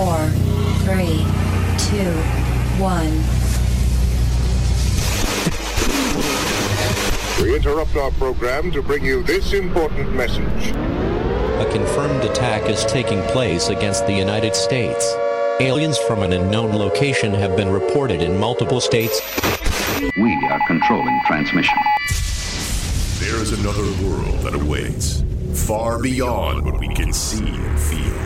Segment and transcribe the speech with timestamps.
[0.00, 0.28] four,
[0.86, 1.26] three,
[1.76, 2.10] two,
[2.80, 3.12] one.
[7.42, 10.70] We interrupt our program to bring you this important message.
[10.70, 15.14] A confirmed attack is taking place against the United States.
[15.60, 19.20] Aliens from an unknown location have been reported in multiple states.
[20.16, 21.76] We are controlling transmission.
[23.18, 25.22] There is another world that awaits,
[25.66, 28.19] far beyond what we can see and feel.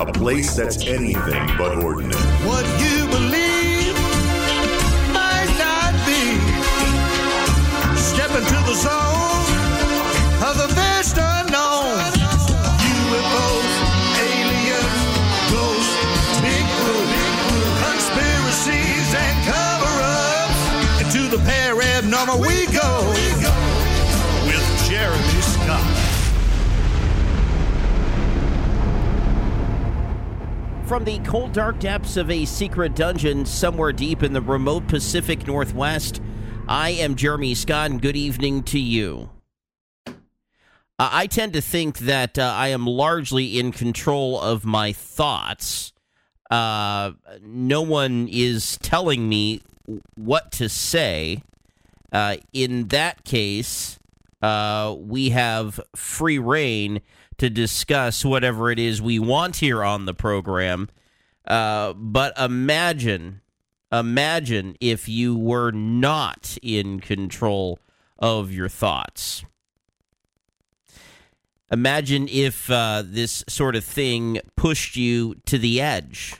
[0.00, 2.20] A place that's anything but ordinary.
[2.44, 3.94] What you believe
[5.14, 6.34] might not be.
[7.96, 9.46] Step into the zone
[10.42, 11.94] of the vast unknown.
[12.90, 13.74] UFOs,
[14.18, 14.98] aliens,
[15.54, 15.94] ghosts,
[16.42, 17.08] Bigfoot,
[17.86, 20.62] conspiracies, and cover-ups.
[21.00, 22.66] And to the paranormal we
[30.86, 35.46] From the cold, dark depths of a secret dungeon somewhere deep in the remote Pacific
[35.46, 36.20] Northwest,
[36.68, 39.30] I am Jeremy Scott, and good evening to you.
[40.06, 40.12] Uh,
[40.98, 45.94] I tend to think that uh, I am largely in control of my thoughts.
[46.50, 49.62] Uh, no one is telling me
[50.16, 51.42] what to say.
[52.12, 53.98] Uh, in that case,
[54.42, 57.00] uh, we have free reign
[57.38, 60.88] to discuss whatever it is we want here on the program.
[61.46, 63.40] Uh, but imagine,
[63.92, 67.78] imagine if you were not in control
[68.18, 69.44] of your thoughts.
[71.70, 76.36] Imagine if uh, this sort of thing pushed you to the edge,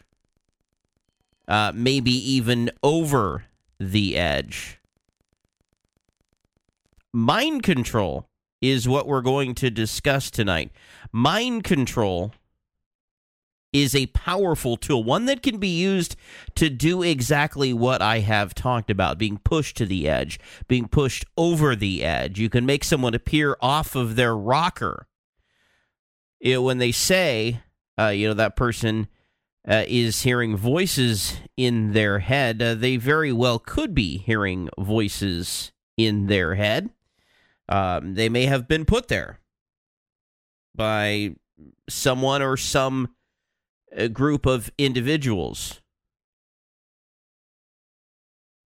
[1.49, 3.45] uh, maybe even over
[3.81, 4.79] the edge.
[7.13, 8.29] Mind control
[8.71, 10.71] is what we're going to discuss tonight.
[11.13, 12.33] Mind control
[13.75, 16.17] is a powerful tool, one that can be used
[16.55, 20.39] to do exactly what I have talked about being pushed to the edge,
[20.69, 22.39] being pushed over the edge.
[22.39, 25.09] You can make someone appear off of their rocker.
[26.41, 27.61] You know, when they say,
[27.99, 29.09] uh, you know, that person
[29.69, 35.73] uh, is hearing voices in their head, uh, they very well could be hearing voices
[35.97, 36.91] in their head.
[37.69, 39.41] Um, they may have been put there
[40.75, 41.37] by
[41.89, 43.15] someone or some
[43.97, 45.81] uh, group of individuals.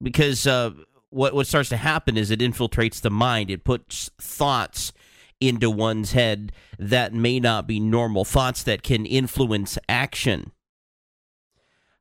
[0.02, 0.70] Because uh,
[1.10, 3.50] what what starts to happen is it infiltrates the mind.
[3.50, 4.92] It puts thoughts
[5.40, 10.52] into one's head that may not be normal thoughts that can influence action.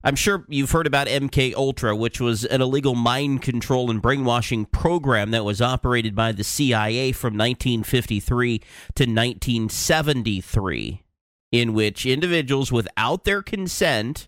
[0.04, 4.66] I'm sure you've heard about MK Ultra, which was an illegal mind control and brainwashing
[4.66, 11.04] program that was operated by the CIA from 1953 to 1973,
[11.52, 14.28] in which individuals without their consent,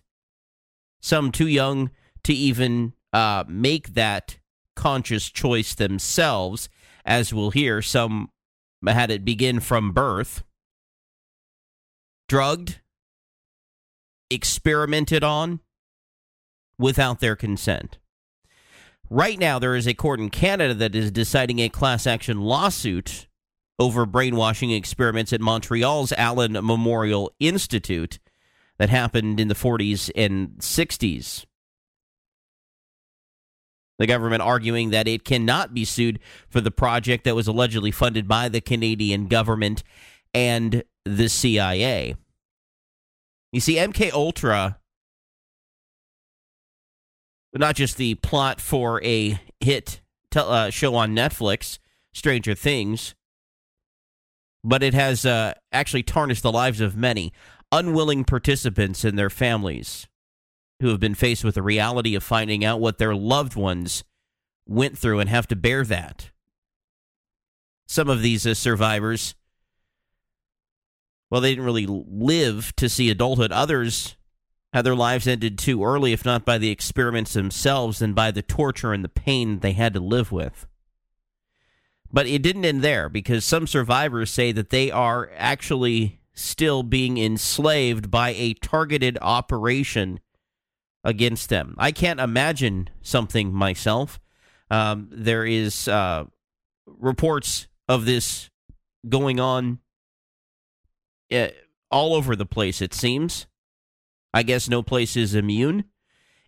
[1.02, 1.90] some too young
[2.22, 4.38] to even uh, make that
[4.76, 6.68] conscious choice themselves,
[7.04, 8.30] as we'll hear, some
[8.86, 10.44] had it begin from birth,
[12.28, 12.80] drugged,
[14.30, 15.60] experimented on
[16.78, 17.98] without their consent.
[19.10, 23.26] Right now, there is a court in Canada that is deciding a class action lawsuit
[23.78, 28.18] over brainwashing experiments at Montreal's Allen Memorial Institute
[28.78, 31.44] that happened in the 40s and 60s.
[33.98, 36.18] The government arguing that it cannot be sued
[36.48, 39.84] for the project that was allegedly funded by the Canadian government
[40.32, 42.16] and the CIA.
[43.52, 44.80] You see, MK Ultra,
[47.60, 51.78] not just the plot for a hit te- uh, show on Netflix,
[52.12, 53.14] Stranger Things,
[54.62, 57.32] but it has uh, actually tarnished the lives of many.
[57.72, 60.06] unwilling participants and their families
[60.80, 64.04] who have been faced with the reality of finding out what their loved ones
[64.66, 66.30] went through and have to bear that.
[67.86, 69.34] Some of these uh, survivors,
[71.30, 73.52] well, they didn't really live to see adulthood.
[73.52, 74.16] Others
[74.74, 78.42] had their lives ended too early, if not by the experiments themselves, then by the
[78.42, 80.66] torture and the pain they had to live with.
[82.12, 87.18] But it didn't end there because some survivors say that they are actually still being
[87.18, 90.18] enslaved by a targeted operation
[91.04, 91.76] against them.
[91.78, 94.18] I can't imagine something myself.
[94.72, 96.24] Um, there is uh,
[96.84, 98.50] reports of this
[99.08, 99.78] going on
[101.30, 101.48] uh,
[101.92, 102.82] all over the place.
[102.82, 103.46] It seems.
[104.34, 105.84] I guess no place is immune.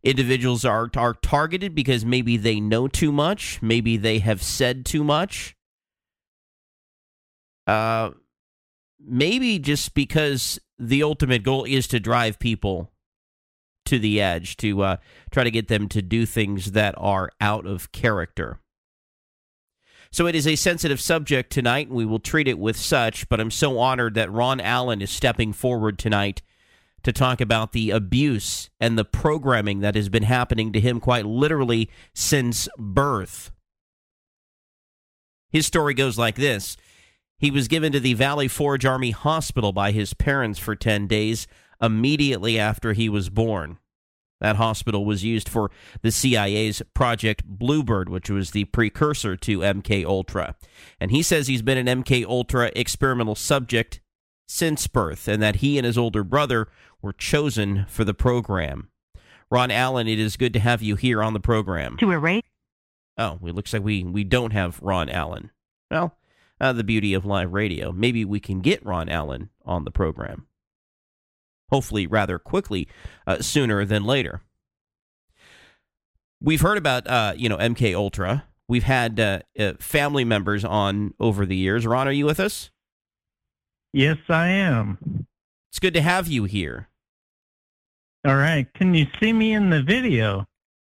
[0.03, 5.05] Individuals are are targeted because maybe they know too much, maybe they have said too
[5.05, 5.57] much.
[7.67, 8.11] Uh,
[9.01, 12.93] maybe just because the ultimate goal is to drive people
[13.85, 14.97] to the edge, to uh,
[15.31, 18.61] try to get them to do things that are out of character.
[20.11, 23.29] So it is a sensitive subject tonight, and we will treat it with such.
[23.29, 26.43] But I'm so honored that Ron Alan is stepping forward tonight
[27.07, 31.25] to talk about the abuse and the programming that has been happening to him quite
[31.25, 33.53] literally since birth.
[35.49, 36.77] His story goes like this
[37.39, 41.47] He was given to the Valley Forge Army Hospital by his parents for 10 days
[41.81, 43.79] immediately after he was born.
[44.41, 45.71] That hospital was used for
[46.03, 50.57] the CIA's Project Bluebird, which was the precursor to MK Ultra.
[51.01, 54.01] And he says he's been an MK Ultra experimental subject
[54.47, 56.69] since birth and that he and his older brother
[57.03, 58.89] were chosen for the program.
[59.51, 61.97] Ron Alan, it is good to have you here on the program.
[61.99, 62.43] To erase.
[63.19, 65.51] Oh, it looks like we, we don't have Ron Alan.
[65.91, 66.17] Well,
[66.61, 67.93] uh, the beauty of live radio.
[67.93, 70.47] Maybe we can get Ron Alan on the program.
[71.71, 72.89] Hopefully, rather quickly,
[73.27, 74.43] uh, sooner than later.
[76.41, 78.45] We've heard about uh, you know MK Ultra.
[78.69, 81.87] We've had uh, uh, family members on over the years.
[81.87, 82.71] Ron, are you with us?
[83.93, 85.27] Yes, I am.
[85.71, 86.89] It's good to have you here.
[88.27, 88.67] All right.
[88.75, 90.47] Can you see me in the video?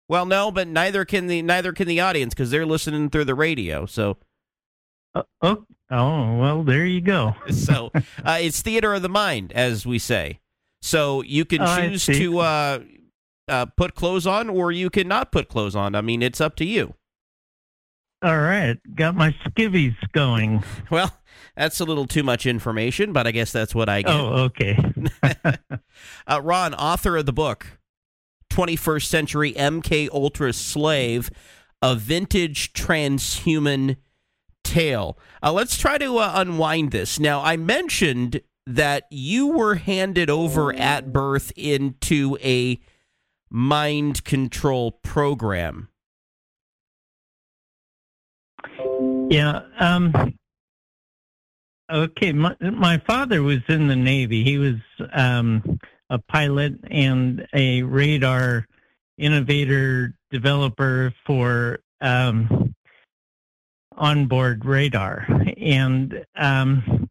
[0.09, 3.35] Well, no, but neither can the neither can the audience because they're listening through the
[3.35, 3.87] radio.
[3.87, 4.19] So,
[5.15, 7.35] uh, oh, oh, well, there you go.
[7.51, 10.39] so uh, it's theater of the mind, as we say.
[10.83, 12.79] So you can Oh, choose to uh,
[13.49, 15.97] uh, put clothes on, or you can not put clothes on.
[15.97, 16.95] I mean, it's up to you.
[18.23, 18.79] All right.
[18.95, 20.63] Got my skivvies going.
[20.91, 21.11] Well,
[21.57, 24.15] that's a little too much information, but I guess that's what I get.
[24.15, 24.79] Oh, okay.
[26.27, 27.79] uh, Ron, author of the book,
[28.51, 31.31] 21st Century MK Ultra Slave,
[31.83, 33.97] a vintage transhuman
[34.65, 35.19] tale.
[35.43, 37.21] Uh, let's try to uh, unwind this.
[37.21, 42.81] Now, I mentioned that you were handed over at birth into a
[43.49, 45.89] mind control program.
[49.31, 49.63] Yeah.
[49.79, 50.39] Um.
[51.91, 52.33] Okay.
[52.33, 54.43] My my father was in the Navy.
[54.43, 54.77] He was
[55.13, 55.79] um
[56.11, 58.67] a pilot and a radar
[59.19, 62.75] innovator developer for um
[63.97, 67.09] onboard radar, and um.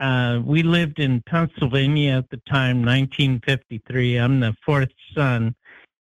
[0.00, 4.14] Uh, we lived in Pennsylvania at the time, 1953.
[4.14, 5.56] I'm the fourth son,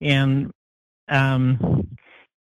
[0.03, 0.51] and
[1.09, 1.89] um,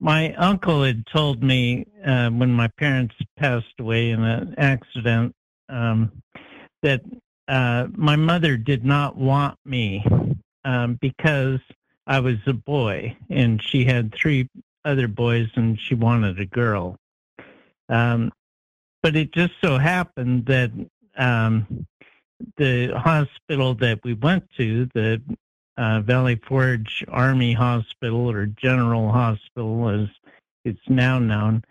[0.01, 5.35] my uncle had told me uh, when my parents passed away in an accident
[5.69, 6.13] um,
[6.83, 7.03] that
[7.49, 10.05] uh, my mother did not want me
[10.65, 11.61] um, because
[12.07, 14.49] I was a boy and she had three
[14.85, 16.97] other boys and she wanted a girl.
[17.89, 18.33] Um,
[19.03, 20.71] but it just so happened that
[21.17, 21.87] um,
[22.57, 25.21] the hospital that we went to, the
[25.79, 30.09] uh, Valley Forge Army Hospital or General Hospital, as
[30.65, 31.63] it's now known,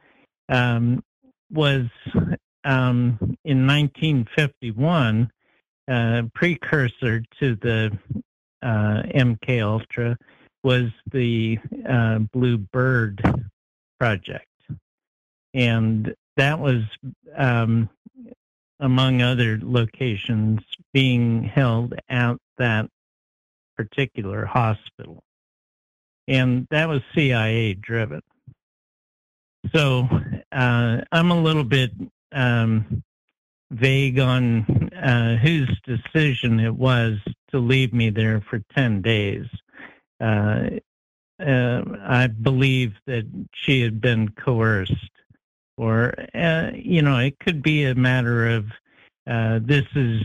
[0.50, 1.04] um,
[1.52, 1.86] was
[2.64, 5.30] um, in 1951
[5.90, 7.98] uh, precursor to the
[8.62, 10.18] uh, MK Ultra
[10.64, 13.22] was the uh, Blue Bird
[14.00, 14.48] project,
[15.54, 16.84] and that was
[17.36, 17.90] um,
[18.80, 20.62] among other locations
[20.94, 22.90] being held at that
[23.78, 25.24] particular hospital.
[26.28, 28.22] And that was CIA driven.
[29.74, 30.08] So
[30.52, 31.92] uh, I'm a little bit
[32.32, 33.04] um,
[33.72, 37.18] vague on uh, whose decision it was
[37.52, 39.46] to leave me there for 10 days.
[40.20, 40.70] Uh,
[41.40, 45.12] uh, I believe that she had been coerced,
[45.78, 48.66] or, uh, you know, it could be a matter of
[49.28, 50.24] uh, this is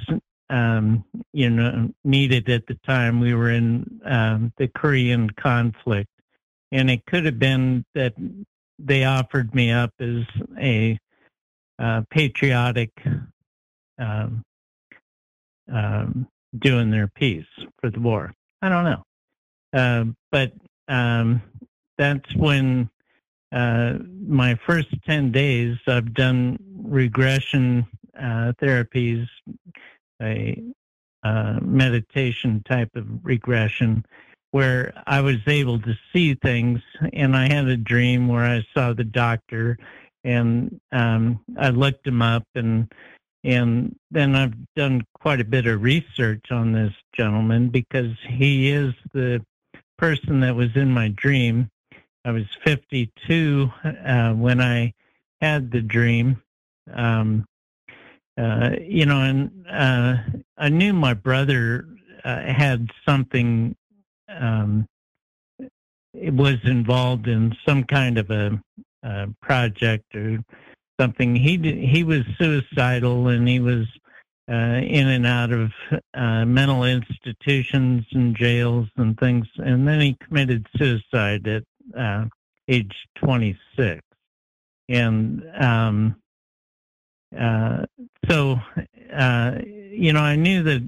[0.52, 3.18] um, you know needed at the time.
[3.18, 6.11] We were in um, the Korean conflict,
[6.71, 8.14] and it could have been that
[8.78, 10.25] they offered me up as
[10.61, 10.99] a
[11.78, 12.90] uh, patriotic
[13.99, 14.44] um,
[15.73, 16.28] um,
[16.59, 17.47] doing their piece
[17.80, 18.35] for the war.
[18.61, 19.02] I don't know,
[19.73, 20.52] uh, but
[20.87, 21.40] um,
[21.97, 22.90] that's when
[23.52, 23.94] uh,
[24.28, 27.87] my first ten days I've done regression
[28.18, 29.26] uh, therapies,
[30.22, 30.62] a
[31.22, 34.04] uh, meditation type of regression,
[34.52, 36.80] where I was able to see things.
[37.12, 39.78] And I had a dream where I saw the doctor,
[40.24, 42.92] and um, I looked him up, and
[43.44, 48.94] and then I've done quite a bit of research on this gentleman because he is
[49.12, 49.44] the
[49.98, 51.68] person that was in my dream.
[52.24, 54.94] I was 52 uh, when I
[55.40, 56.40] had the dream.
[56.92, 57.44] Um,
[58.42, 60.16] uh, you know, and uh,
[60.58, 61.87] I knew my brother
[62.25, 63.76] uh, had something.
[64.28, 64.87] Um,
[66.14, 68.61] was involved in some kind of a,
[69.02, 70.38] a project or
[71.00, 71.34] something.
[71.34, 73.87] He did, he was suicidal and he was
[74.50, 75.70] uh, in and out of
[76.14, 79.46] uh, mental institutions and jails and things.
[79.56, 81.64] And then he committed suicide at
[81.96, 82.26] uh,
[82.68, 84.00] age 26.
[84.88, 86.16] And um,
[87.38, 87.87] uh,
[88.28, 88.58] so,
[89.12, 90.82] uh, you know, I knew that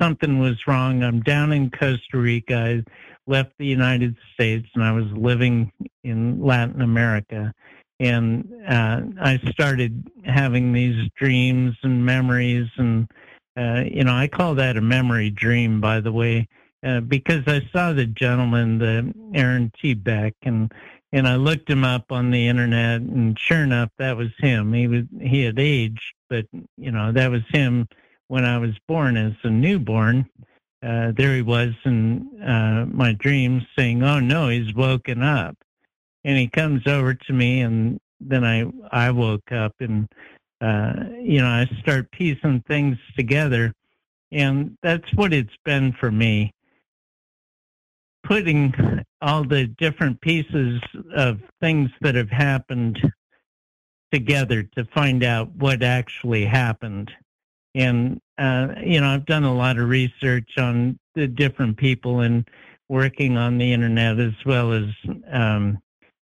[0.00, 1.02] something was wrong.
[1.02, 2.56] I'm down in Costa Rica.
[2.56, 2.84] I
[3.26, 5.72] left the United States and I was living
[6.04, 7.52] in Latin America.
[8.00, 12.68] And uh, I started having these dreams and memories.
[12.76, 13.10] And,
[13.56, 16.48] uh, you know, I call that a memory dream, by the way,
[16.82, 19.92] uh, because I saw the gentleman, the Aaron T.
[19.92, 20.72] Beck, and
[21.12, 24.72] and I looked him up on the internet, and sure enough, that was him.
[24.72, 27.88] He was he had aged, but you know that was him
[28.28, 30.28] when I was born as a newborn.
[30.82, 35.56] Uh, there he was in uh, my dreams, saying, "Oh no, he's woken up,"
[36.24, 40.08] and he comes over to me, and then I I woke up, and
[40.60, 43.74] uh, you know I start piecing things together,
[44.30, 46.52] and that's what it's been for me
[48.30, 48.72] putting
[49.20, 50.80] all the different pieces
[51.16, 52.96] of things that have happened
[54.12, 57.10] together to find out what actually happened.
[57.74, 62.48] And, uh, you know, I've done a lot of research on the different people and
[62.88, 64.84] working on the internet as well as
[65.32, 65.78] um,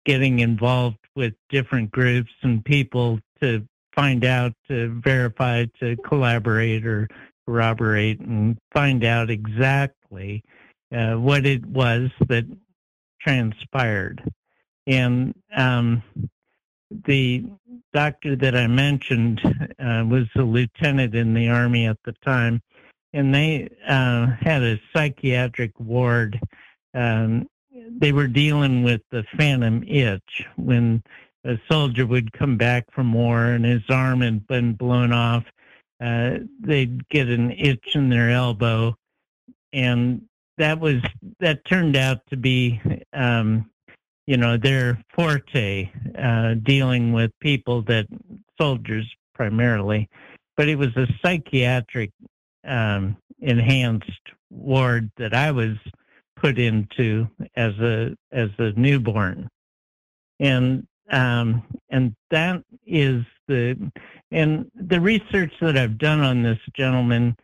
[0.06, 7.08] getting involved with different groups and people to find out, to verify, to collaborate or
[7.48, 10.44] corroborate and find out exactly
[10.94, 12.46] uh, what it was that
[13.22, 14.24] transpired.
[14.86, 16.02] And um,
[17.06, 17.46] the
[17.94, 19.42] doctor that I mentioned
[19.80, 22.62] uh, was a lieutenant in the Army at the time,
[23.14, 26.40] and they uh, had a psychiatric ward.
[26.94, 27.48] Um,
[28.00, 31.04] they were dealing with the phantom itch when
[31.44, 35.44] a soldier would come back from war and his arm had been blown off.
[36.02, 38.96] Uh, they'd get an itch in their elbow,
[39.74, 40.22] and
[40.58, 41.02] that was
[41.40, 42.82] that turned out to be
[43.14, 43.70] um,
[44.26, 48.08] you know their forte uh, dealing with people that
[48.60, 50.10] soldiers primarily
[50.58, 52.12] but it was a psychiatric
[52.68, 54.12] um, enhanced
[54.50, 55.78] ward that I was
[56.36, 59.48] put into as a as a newborn.
[60.40, 63.92] And um, and that is the
[64.32, 67.36] and the research that I've done on this gentleman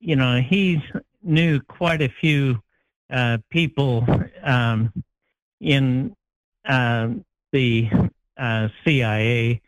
[0.00, 0.82] you know he
[1.22, 2.60] knew quite a few
[3.10, 4.06] uh, people
[4.42, 4.92] um,
[5.60, 6.14] in
[6.66, 7.08] uh,
[7.52, 7.88] the
[8.36, 9.60] uh, CIA.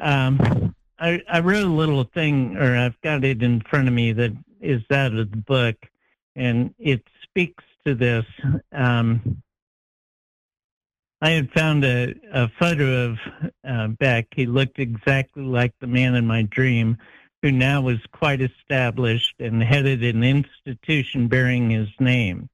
[0.00, 4.12] Um, I, I, wrote a little thing, or I've got it in front of me
[4.12, 5.76] that is out of the book,
[6.36, 8.24] and it speaks to this.
[8.72, 9.42] Um,
[11.20, 13.18] I had found a, a photo of
[13.66, 14.28] uh, Beck.
[14.34, 16.98] He looked exactly like the man in my dream
[17.44, 22.48] who now was quite established and headed an institution bearing his name.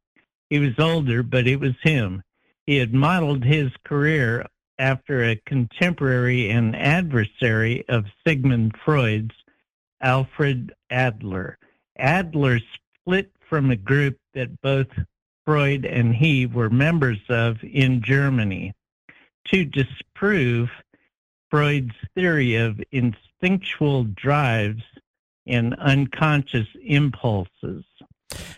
[0.48, 2.24] He was older, but it was him.
[2.66, 4.44] He had modeled his career
[4.80, 9.32] after a contemporary and adversary of Sigmund Freud's,
[10.00, 11.56] Alfred Adler.
[11.96, 14.88] Adler split from a group that both
[15.46, 18.72] Freud and he were members of in Germany
[19.52, 20.68] to disprove
[21.50, 24.82] Freud's theory of instinctual drives
[25.46, 27.84] and unconscious impulses.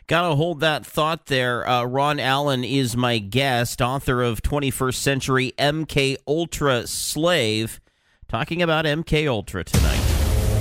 [0.07, 1.67] Got to hold that thought there.
[1.67, 7.81] Uh, Ron Alan is my guest, author of 21st Century MK Ultra Slave,
[8.29, 10.01] talking about MK Ultra tonight.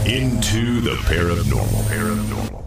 [0.06, 1.84] Into the paranormal.
[1.90, 2.61] Paranormal.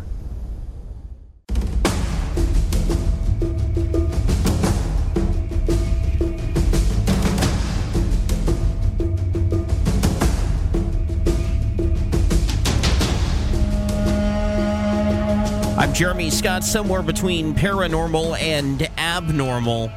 [15.84, 19.92] I'm Jeremy Scott, somewhere between paranormal and abnormal.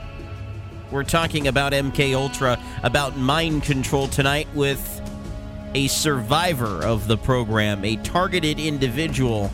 [0.91, 5.01] We're talking about MK Ultra, about mind control tonight with
[5.75, 9.50] a survivor of the program, a targeted individual.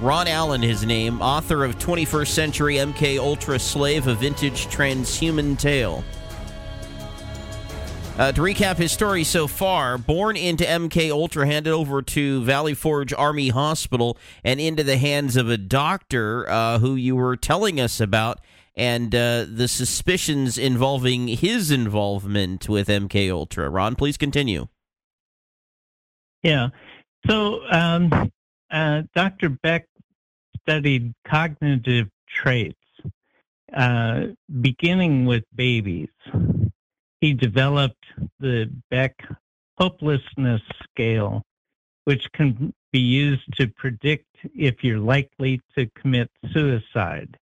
[0.00, 6.02] Ron Alan, his name, author of 21st Century MK Ultra Slave, a vintage transhuman tale.
[8.18, 12.72] Uh, to recap his story so far, born into MK Ultra, handed over to Valley
[12.72, 17.78] Forge Army Hospital and into the hands of a doctor uh, who you were telling
[17.78, 18.40] us about,
[18.74, 23.68] and uh, the suspicions involving his involvement with MK Ultra.
[23.68, 24.68] Ron, please continue.
[26.42, 26.70] Yeah.
[27.28, 28.32] So um,
[28.70, 29.50] uh, Dr.
[29.50, 29.88] Beck
[30.62, 32.80] studied cognitive traits,
[33.76, 34.28] uh,
[34.62, 36.08] beginning with babies.
[37.20, 38.04] He developed
[38.40, 39.16] the Beck
[39.78, 41.42] hopelessness scale,
[42.04, 47.36] which can be used to predict if you're likely to commit suicide.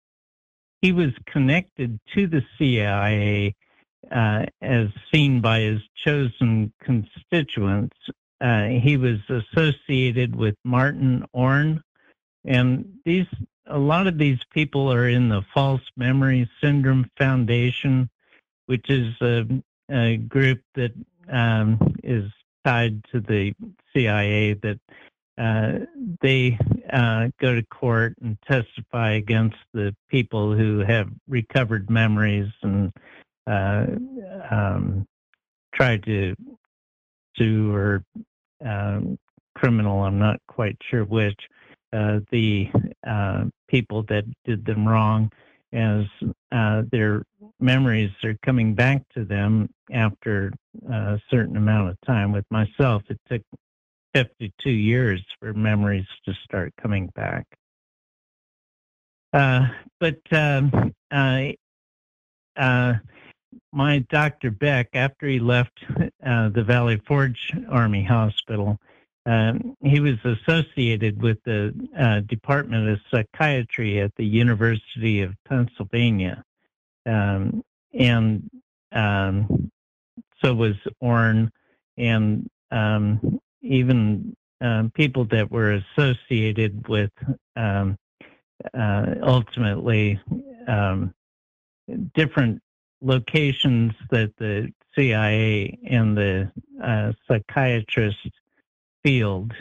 [0.81, 3.55] He was connected to the CIA
[4.11, 7.97] uh, as seen by his chosen constituents.
[8.39, 11.83] Uh, he was associated with Martin Orne,
[12.43, 13.27] and these
[13.67, 18.09] a lot of these people are in the False Memory Syndrome Foundation,
[18.71, 19.45] which is a,
[19.91, 20.93] a group that
[21.29, 22.31] um, is
[22.63, 23.53] tied to the
[23.93, 24.79] CIA that
[25.37, 25.79] uh,
[26.21, 26.57] they
[26.89, 32.93] uh, go to court and testify against the people who have recovered memories and
[33.45, 33.87] uh,
[34.49, 35.05] um,
[35.75, 36.33] try to
[37.37, 38.05] sue or
[38.65, 39.19] um,
[39.53, 41.41] criminal, I'm not quite sure which,
[41.91, 42.69] uh, the
[43.05, 45.29] uh, people that did them wrong
[45.73, 46.05] as
[46.51, 47.23] uh, their
[47.59, 50.51] memories are coming back to them after
[50.89, 52.31] a certain amount of time.
[52.31, 53.41] With myself, it took
[54.13, 57.45] 52 years for memories to start coming back.
[59.33, 59.67] Uh,
[59.99, 61.55] but um, I,
[62.57, 62.95] uh,
[63.71, 64.51] my Dr.
[64.51, 65.85] Beck, after he left
[66.25, 68.77] uh, the Valley Forge Army Hospital,
[69.25, 76.43] um, he was associated with the uh, Department of Psychiatry at the University of Pennsylvania.
[77.05, 78.49] Um, and
[78.91, 79.71] um,
[80.43, 81.51] so was Orne,
[81.97, 87.11] and um, even um, people that were associated with
[87.55, 87.85] uh,
[89.21, 90.19] ultimately
[92.13, 92.61] different
[93.01, 96.51] locations that the CIA and the
[96.83, 98.29] uh, psychiatrist
[99.03, 99.53] field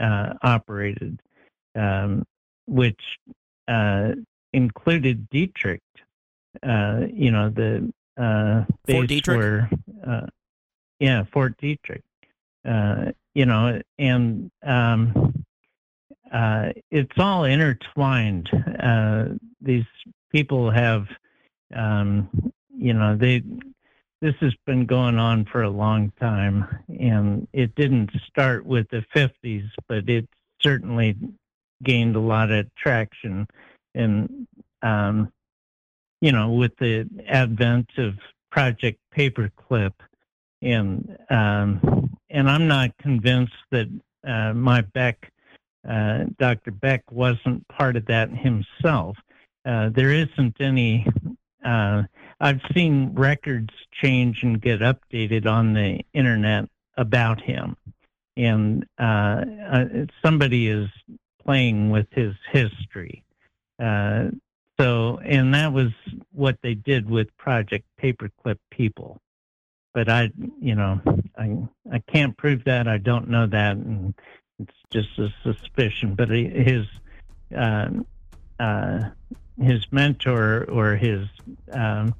[0.00, 1.20] uh, operated,
[1.74, 2.24] um,
[2.66, 3.00] which
[3.68, 4.12] uh,
[4.52, 5.80] included Detrick.
[6.62, 9.36] Uh, you know, the uh, Fort Detrick.
[9.36, 9.70] Where,
[10.06, 10.26] uh,
[10.98, 12.02] yeah, Fort Detrick.
[12.66, 15.44] Uh, you know, and um,
[16.32, 18.48] uh, it's all intertwined.
[18.82, 19.26] Uh,
[19.60, 19.84] these
[20.32, 21.06] people have,
[21.74, 22.28] um,
[22.74, 23.42] you know, they
[24.20, 29.04] this has been going on for a long time, and it didn't start with the
[29.14, 30.28] 50s, but it
[30.60, 31.16] certainly
[31.82, 33.46] gained a lot of traction.
[33.94, 34.46] And,
[34.82, 35.32] um,
[36.20, 38.14] you know, with the advent of
[38.50, 39.92] Project Paperclip,
[40.62, 43.88] and um, and I'm not convinced that
[44.26, 45.30] uh, my Beck,
[45.88, 46.70] uh, Dr.
[46.70, 49.16] Beck, wasn't part of that himself.
[49.64, 51.06] Uh, there isn't any.
[52.40, 57.76] I've seen records change and get updated on the internet about him,
[58.36, 59.84] and uh, uh,
[60.22, 60.88] somebody is
[61.42, 63.24] playing with his history.
[63.78, 64.28] Uh,
[64.78, 65.92] so, and that was
[66.32, 69.18] what they did with Project Paperclip people.
[69.94, 71.00] But I, you know,
[71.38, 71.56] I
[71.90, 72.86] I can't prove that.
[72.86, 74.12] I don't know that, and
[74.58, 76.14] it's just a suspicion.
[76.14, 76.86] But his
[77.56, 77.88] uh,
[78.60, 79.10] uh,
[79.58, 81.26] his mentor or his
[81.72, 82.14] um,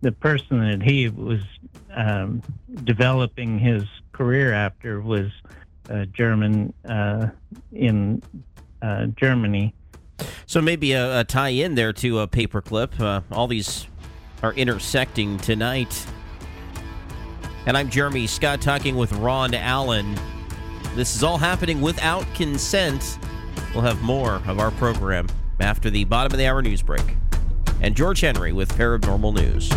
[0.00, 1.40] the person that he was
[1.94, 2.42] um,
[2.84, 5.30] developing his career after was
[5.88, 7.28] a German uh,
[7.72, 8.22] in
[8.82, 9.74] uh, Germany.
[10.46, 13.00] So maybe a, a tie in there to a paperclip.
[13.00, 13.86] Uh, all these
[14.42, 16.06] are intersecting tonight.
[17.66, 20.16] And I'm Jeremy Scott talking with Ron Alan.
[20.94, 23.18] This is all happening without consent.
[23.74, 25.26] We'll have more of our program
[25.60, 27.16] after the bottom of the hour news break
[27.80, 29.68] and George Henry with Paranormal News.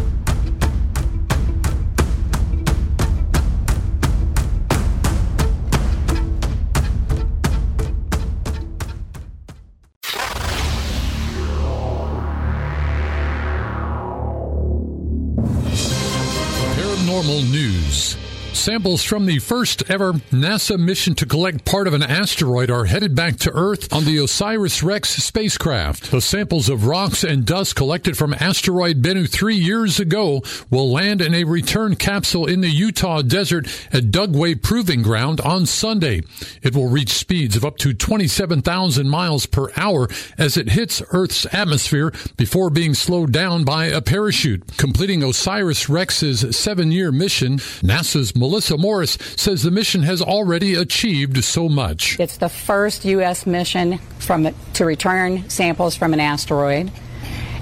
[16.76, 18.29] Paranormal News
[18.60, 23.16] Samples from the first ever NASA mission to collect part of an asteroid are headed
[23.16, 26.12] back to Earth on the OSIRIS REx spacecraft.
[26.12, 31.22] The samples of rocks and dust collected from asteroid Bennu three years ago will land
[31.22, 36.22] in a return capsule in the Utah desert at Dugway Proving Ground on Sunday.
[36.62, 41.48] It will reach speeds of up to 27,000 miles per hour as it hits Earth's
[41.54, 44.76] atmosphere before being slowed down by a parachute.
[44.76, 51.44] Completing OSIRIS REx's seven year mission, NASA's Melissa Morris says the mission has already achieved
[51.44, 52.20] so much.
[52.20, 53.46] It's the first U.S.
[53.46, 56.92] mission from to return samples from an asteroid.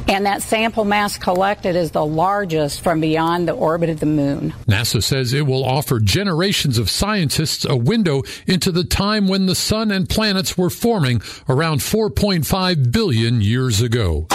[0.07, 4.53] And that sample mass collected is the largest from beyond the orbit of the moon.
[4.65, 9.55] NASA says it will offer generations of scientists a window into the time when the
[9.55, 14.27] sun and planets were forming around 4.5 billion years ago.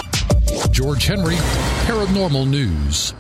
[0.71, 1.37] George Henry,
[1.87, 3.15] Paranormal News.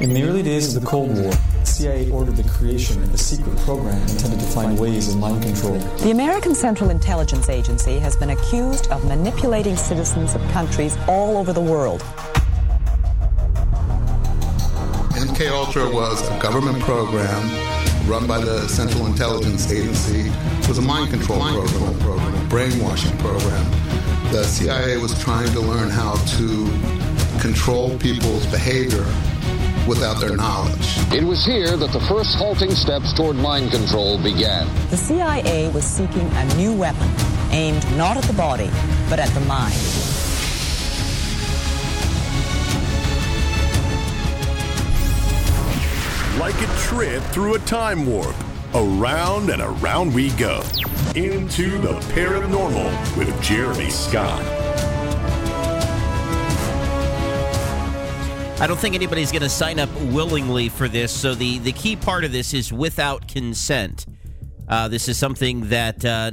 [0.00, 3.16] In the early days of the Cold War, the CIA ordered the creation of a
[3.16, 5.78] secret program intended to find ways of mind control.
[5.78, 11.52] The American Central Intelligence Agency has been accused of manipulating citizens of countries all over
[11.52, 12.00] the world.
[15.14, 17.42] MK Ultra was a government program
[18.08, 20.22] run by the Central Intelligence Agency.
[20.58, 23.64] It was a mind control program, program, a brainwashing program.
[24.32, 29.06] The CIA was trying to learn how to control people's behavior
[29.86, 30.96] without their knowledge.
[31.12, 34.68] It was here that the first halting steps toward mind control began.
[34.90, 37.08] The CIA was seeking a new weapon
[37.50, 38.70] aimed not at the body,
[39.08, 39.74] but at the mind.
[46.38, 48.34] Like a trip through a time warp,
[48.74, 50.62] around and around we go.
[51.14, 54.63] Into the paranormal with Jeremy Scott.
[58.60, 61.12] I don't think anybody's going to sign up willingly for this.
[61.12, 64.06] So the the key part of this is without consent.
[64.68, 66.30] Uh, this is something that uh,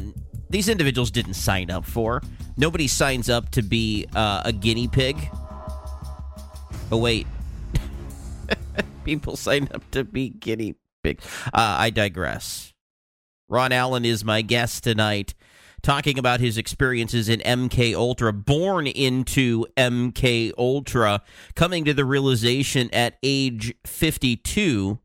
[0.50, 2.22] these individuals didn't sign up for.
[2.56, 5.30] Nobody signs up to be uh, a guinea pig.
[6.92, 7.26] Oh wait,
[9.04, 11.22] people sign up to be guinea pig.
[11.48, 12.72] Uh, I digress.
[13.50, 15.34] Ron Alan is my guest tonight
[15.82, 21.22] talking about his experiences in MK Ultra, born into MK Ultra,
[21.56, 25.00] coming to the realization at age 52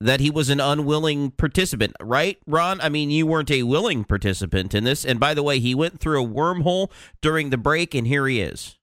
[0.00, 2.80] that he was an unwilling participant, right, Ron?
[2.80, 5.04] I mean, you weren't a willing participant in this.
[5.04, 8.40] And by the way, he went through a wormhole during the break, and here he
[8.40, 8.78] is.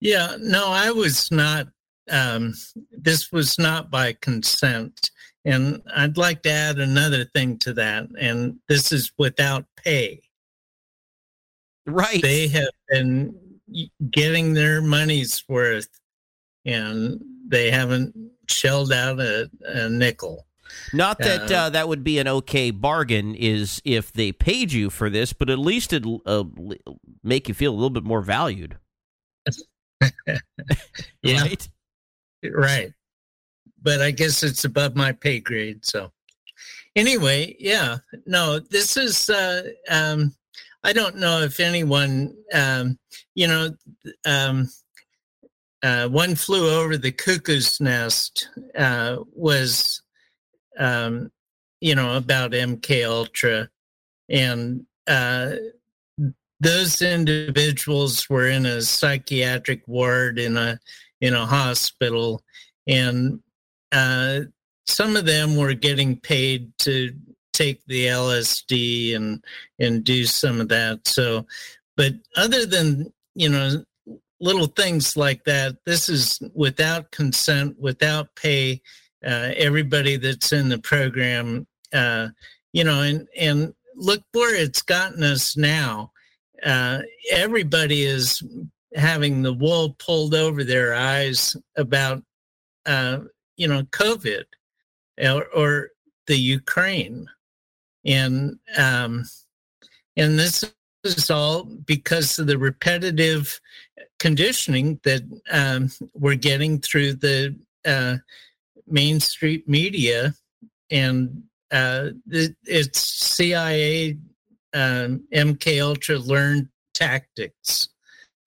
[0.00, 1.68] Yeah, no, I was not.
[2.10, 2.54] Um,
[2.90, 5.10] this was not by consent.
[5.44, 10.22] And I'd like to add another thing to that, and this is without pay.
[11.84, 12.22] Right.
[12.22, 13.34] They have been
[14.10, 15.88] getting their money's worth,
[16.64, 18.14] and they haven't
[18.48, 20.46] shelled out a, a nickel.
[20.92, 24.90] Not that uh, uh, that would be an okay bargain, is if they paid you
[24.90, 26.44] for this, but at least it'll uh,
[27.24, 28.76] make you feel a little bit more valued.
[31.22, 31.48] yeah.
[32.44, 32.52] Right.
[32.52, 32.92] Right
[33.82, 35.84] but I guess it's above my pay grade.
[35.84, 36.12] So
[36.96, 40.34] anyway, yeah, no, this is, uh, um,
[40.84, 42.98] I don't know if anyone, um,
[43.34, 43.70] you know,
[44.24, 44.68] um,
[45.82, 50.02] uh, one flew over the cuckoo's nest uh, was,
[50.78, 51.30] um,
[51.80, 53.68] you know, about MK Ultra,
[54.28, 55.54] and uh,
[56.60, 60.78] those individuals were in a psychiatric ward in a
[61.20, 62.42] in a hospital,
[62.86, 63.40] and
[63.92, 64.40] uh,
[64.86, 67.14] some of them were getting paid to
[67.52, 69.44] take the LSD and
[69.78, 71.06] and do some of that.
[71.06, 71.46] So,
[71.96, 73.84] but other than you know
[74.40, 78.80] little things like that, this is without consent, without pay.
[79.24, 82.26] Uh, everybody that's in the program, uh,
[82.72, 86.10] you know, and and look where it's gotten us now.
[86.64, 87.00] Uh,
[87.30, 88.42] everybody is
[88.94, 92.22] having the wool pulled over their eyes about
[92.86, 93.18] uh,
[93.56, 94.44] you know, COVID
[95.22, 95.90] or, or
[96.26, 97.26] the Ukraine.
[98.04, 99.24] And, um,
[100.16, 100.64] and this
[101.04, 103.60] is all because of the repetitive
[104.18, 108.16] conditioning that um, we're getting through the uh,
[108.86, 110.34] Main Street media.
[110.90, 114.18] And uh, it's CIA,
[114.74, 117.88] um, MK Ultra learned tactics.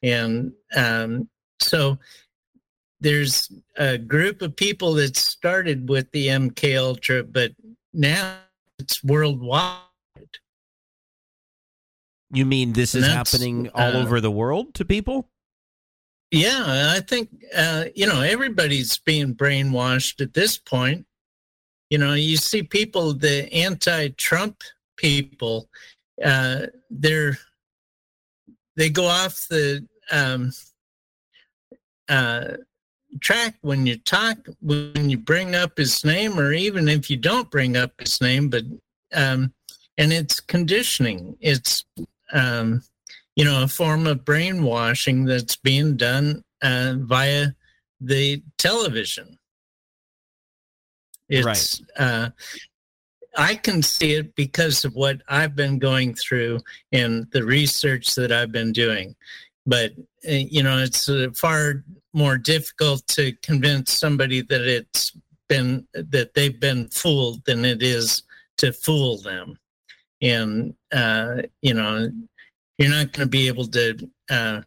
[0.04, 1.98] And um, so
[3.00, 7.52] there's a group of people that started with the MK Ultra, but
[7.94, 8.38] now
[8.80, 9.80] it's worldwide.
[12.32, 15.30] You mean this is happening all uh, over the world to people?
[16.32, 21.06] Yeah, I think uh, you know everybody's being brainwashed at this point.
[21.90, 24.64] You know, you see people, the anti-Trump
[24.98, 25.70] people,
[26.24, 27.38] uh, they're
[28.76, 30.52] they go off the um,
[32.10, 32.58] uh,
[33.22, 37.52] track when you talk when you bring up his name, or even if you don't
[37.52, 38.64] bring up his name, but
[39.14, 39.54] um,
[39.98, 41.38] and it's conditioning.
[41.40, 41.84] It's
[42.34, 42.82] um,
[43.36, 47.50] you know a form of brainwashing that's being done uh, via
[48.02, 49.38] the television.
[51.28, 52.30] It's uh,
[53.38, 56.60] I can see it because of what I've been going through
[56.92, 59.16] and the research that I've been doing.
[59.66, 59.94] But
[60.28, 61.84] uh, you know, it's uh, far
[62.16, 65.12] more difficult to convince somebody that it's
[65.48, 68.24] been that they've been fooled than it is
[68.58, 69.60] to fool them.
[70.22, 72.10] And uh, you know,
[72.78, 74.62] you're not going to be able to uh,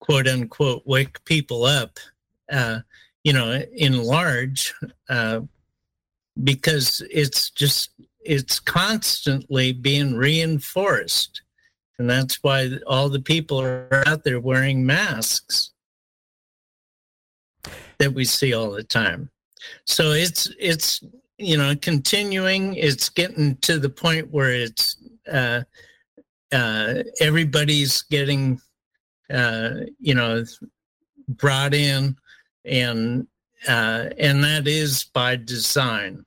[0.00, 1.98] quote unquote wake people up.
[2.50, 2.80] Uh,
[3.24, 4.74] you know, in large,
[5.08, 5.40] uh,
[6.44, 7.90] because it's just
[8.24, 11.42] it's constantly being reinforced
[11.98, 15.70] and that's why all the people are out there wearing masks
[17.98, 19.30] that we see all the time
[19.84, 21.02] so it's it's
[21.38, 24.96] you know continuing it's getting to the point where it's
[25.30, 25.62] uh,
[26.52, 28.60] uh, everybody's getting
[29.32, 30.44] uh, you know
[31.28, 32.16] brought in
[32.64, 33.26] and
[33.68, 36.24] uh, and that is by design.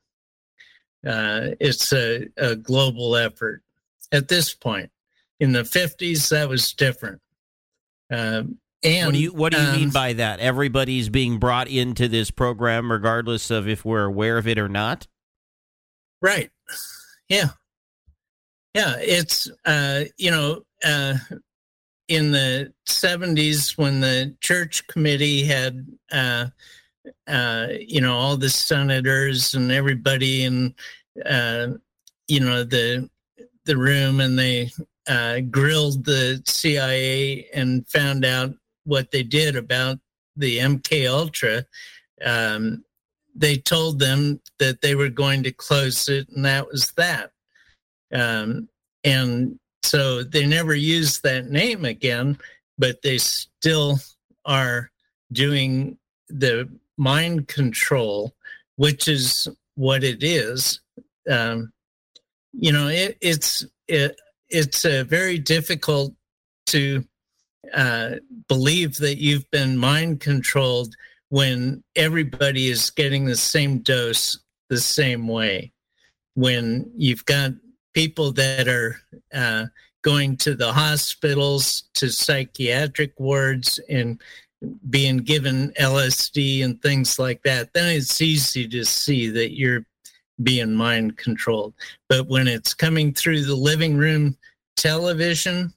[1.06, 3.62] Uh, it's a, a, global effort
[4.10, 4.90] at this point.
[5.38, 7.20] In the 50s, that was different.
[8.10, 10.40] Um, and what do you what do you um, mean by that?
[10.40, 15.06] Everybody's being brought into this program, regardless of if we're aware of it or not.
[16.22, 16.50] Right.
[17.28, 17.48] Yeah.
[18.74, 18.96] Yeah.
[18.98, 21.14] It's uh, you know uh,
[22.08, 26.46] in the 70s when the church committee had uh,
[27.26, 30.74] uh, you know all the senators and everybody in
[31.24, 31.68] uh,
[32.28, 33.08] you know the
[33.64, 34.70] the room and they
[35.08, 38.52] uh, grilled the CIA and found out
[38.86, 39.98] what they did about
[40.36, 41.66] the MK Ultra.
[42.24, 42.84] Um,
[43.34, 47.32] they told them that they were going to close it, and that was that.
[48.12, 48.68] Um,
[49.04, 52.38] and so they never used that name again,
[52.78, 53.98] but they still
[54.44, 54.90] are
[55.32, 58.34] doing the mind control,
[58.76, 60.80] which is what it is.
[61.30, 61.72] Um,
[62.52, 64.18] you know, it, it's it,
[64.48, 66.14] it's very difficult
[66.66, 67.04] to
[67.74, 68.16] uh,
[68.48, 70.94] believe that you've been mind controlled
[71.28, 75.72] when everybody is getting the same dose the same way.
[76.34, 77.52] When you've got
[77.94, 78.96] people that are
[79.32, 79.66] uh,
[80.02, 84.20] going to the hospitals, to psychiatric wards, and
[84.88, 89.86] being given LSD and things like that, then it's easy to see that you're
[90.42, 91.74] being mind controlled.
[92.08, 94.36] But when it's coming through the living room
[94.76, 95.72] television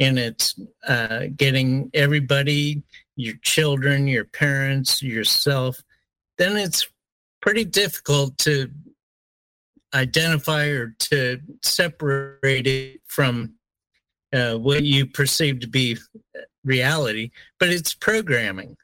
[0.00, 2.82] and it's uh, getting everybody,
[3.16, 5.82] your children, your parents, yourself,
[6.38, 6.88] then it's
[7.40, 8.70] pretty difficult to
[9.94, 13.54] identify or to separate it from
[14.32, 15.96] uh, what you perceive to be
[16.64, 18.76] reality, but it's programming.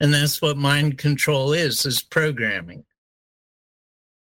[0.00, 2.84] And that's what mind control is, is programming.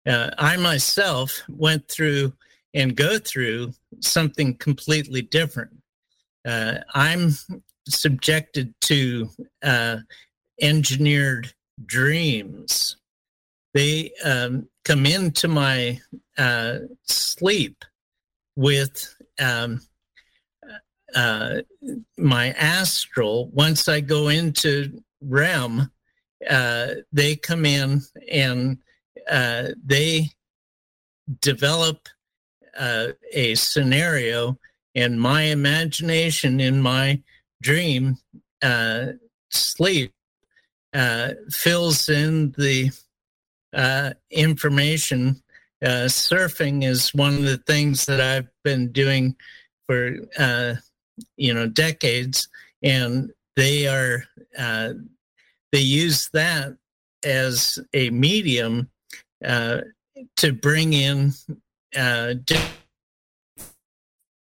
[0.07, 2.33] Uh, I myself went through
[2.77, 5.71] and go through something completely different.
[6.47, 7.31] Uh, I'm
[7.87, 9.29] subjected to
[9.63, 9.97] uh,
[10.61, 11.51] engineered
[11.83, 12.97] dreams.
[13.73, 15.99] They um, come into my
[16.37, 17.83] uh, sleep
[18.55, 19.81] with um,
[21.15, 21.61] uh,
[22.17, 25.89] my astral, once I go into REM,
[26.47, 28.77] uh, they come in and
[29.27, 30.29] uh, they
[31.41, 32.07] develop
[32.77, 34.57] uh, a scenario,
[34.95, 37.21] and my imagination in my
[37.61, 38.17] dream
[38.61, 39.07] uh,
[39.49, 40.13] sleep
[40.93, 42.91] uh, fills in the
[44.31, 45.41] information.
[45.83, 49.35] surfing is one of the things that I've been doing
[49.85, 50.15] for
[51.35, 52.47] you know decades
[52.83, 54.23] and they are
[54.57, 54.93] uh,
[55.71, 56.77] they use that
[57.23, 58.89] as a medium
[59.43, 59.81] uh,
[60.37, 61.33] to bring in
[61.95, 62.33] uh,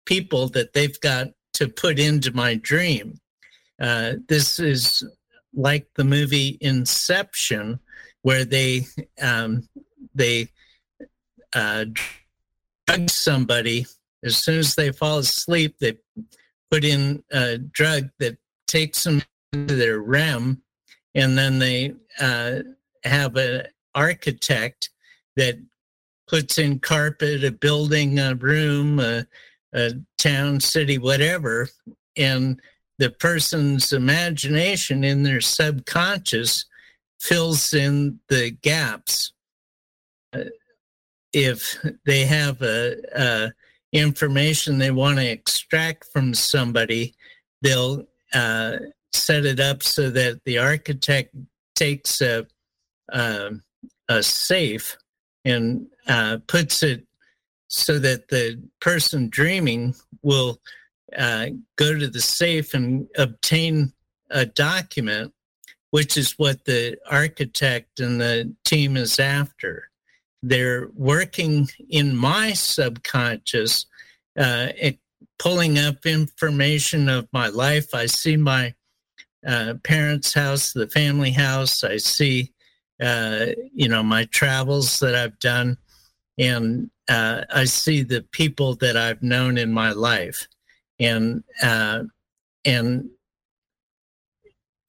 [0.06, 3.20] people that they've got to put into my dream.
[3.82, 5.04] Uh, this is
[5.54, 7.80] like the movie Inception,
[8.22, 8.86] where they
[9.22, 9.68] um,
[10.14, 10.50] they
[11.54, 11.86] uh,
[12.88, 13.86] drug somebody
[14.24, 15.98] As soon as they fall asleep, they
[16.72, 19.22] put in a drug that takes them
[19.54, 20.62] into their REM,
[21.14, 22.60] and then they uh,
[23.04, 24.90] have an architect
[25.36, 25.56] that
[26.28, 29.26] puts in carpet, a building, a room, a,
[29.74, 31.70] a town, city, whatever,
[32.18, 32.60] and
[32.98, 36.66] the person's imagination in their subconscious
[37.20, 39.34] fills in the gaps.
[40.34, 40.46] Uh,
[41.34, 43.52] if they have a, a
[43.92, 47.14] information they want to extract from somebody,
[47.62, 48.78] they'll uh,
[49.14, 51.36] set it up so that the architect
[51.76, 52.46] takes a,
[53.10, 53.52] a,
[54.08, 54.98] a safe
[55.46, 57.06] and uh, puts it
[57.68, 60.60] so that the person dreaming will
[61.18, 63.94] uh, go to the safe and obtain
[64.32, 65.34] a document,
[65.92, 69.90] which is what the architect and the team is after.
[70.42, 73.86] They're working in my subconscious,
[74.38, 74.68] uh,
[75.40, 77.94] pulling up information of my life.
[77.94, 78.74] I see my
[79.46, 81.84] uh, parents' house, the family house.
[81.84, 82.52] I see,
[83.02, 85.78] uh, you know, my travels that I've done,
[86.38, 90.48] and uh, I see the people that I've known in my life
[91.00, 92.04] and uh,
[92.64, 93.10] and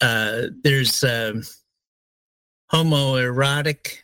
[0.01, 1.35] uh, there's a
[2.73, 3.99] homoerotic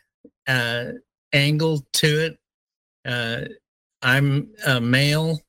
[0.47, 0.85] uh,
[1.31, 2.39] angle to it.
[3.05, 3.45] Uh,
[4.01, 5.39] I'm a male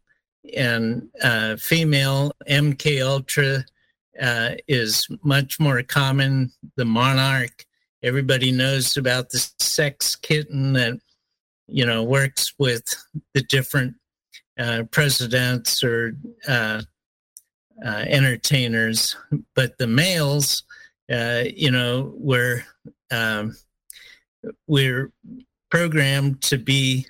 [0.57, 2.33] and uh, female.
[2.49, 3.65] MK Ultra
[4.21, 6.53] uh, is much more common.
[6.77, 7.65] The monarch,
[8.05, 10.99] everybody knows about the sex kitten that
[11.67, 12.85] you know works with
[13.33, 13.95] the different
[14.59, 16.15] uh, presidents or
[16.47, 16.83] uh,
[17.85, 19.17] uh, entertainers,
[19.55, 20.63] but the males,
[21.11, 22.65] uh, you know, we're
[23.11, 23.57] um,
[24.69, 25.11] we're
[25.71, 27.07] programmed to be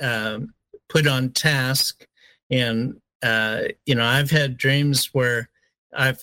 [0.00, 0.52] um,
[0.88, 2.06] put on task,
[2.50, 5.48] and uh, you know, I've had dreams where
[5.94, 6.22] I've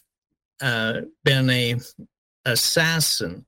[0.59, 1.75] been a
[2.45, 3.45] assassin,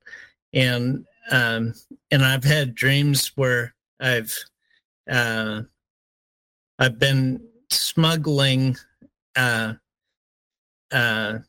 [0.54, 1.74] and um,
[2.10, 4.36] and I've had dreams where I've
[5.10, 5.62] uh,
[6.80, 8.76] I've been smuggling
[9.36, 9.74] uh,
[10.92, 11.40] uh,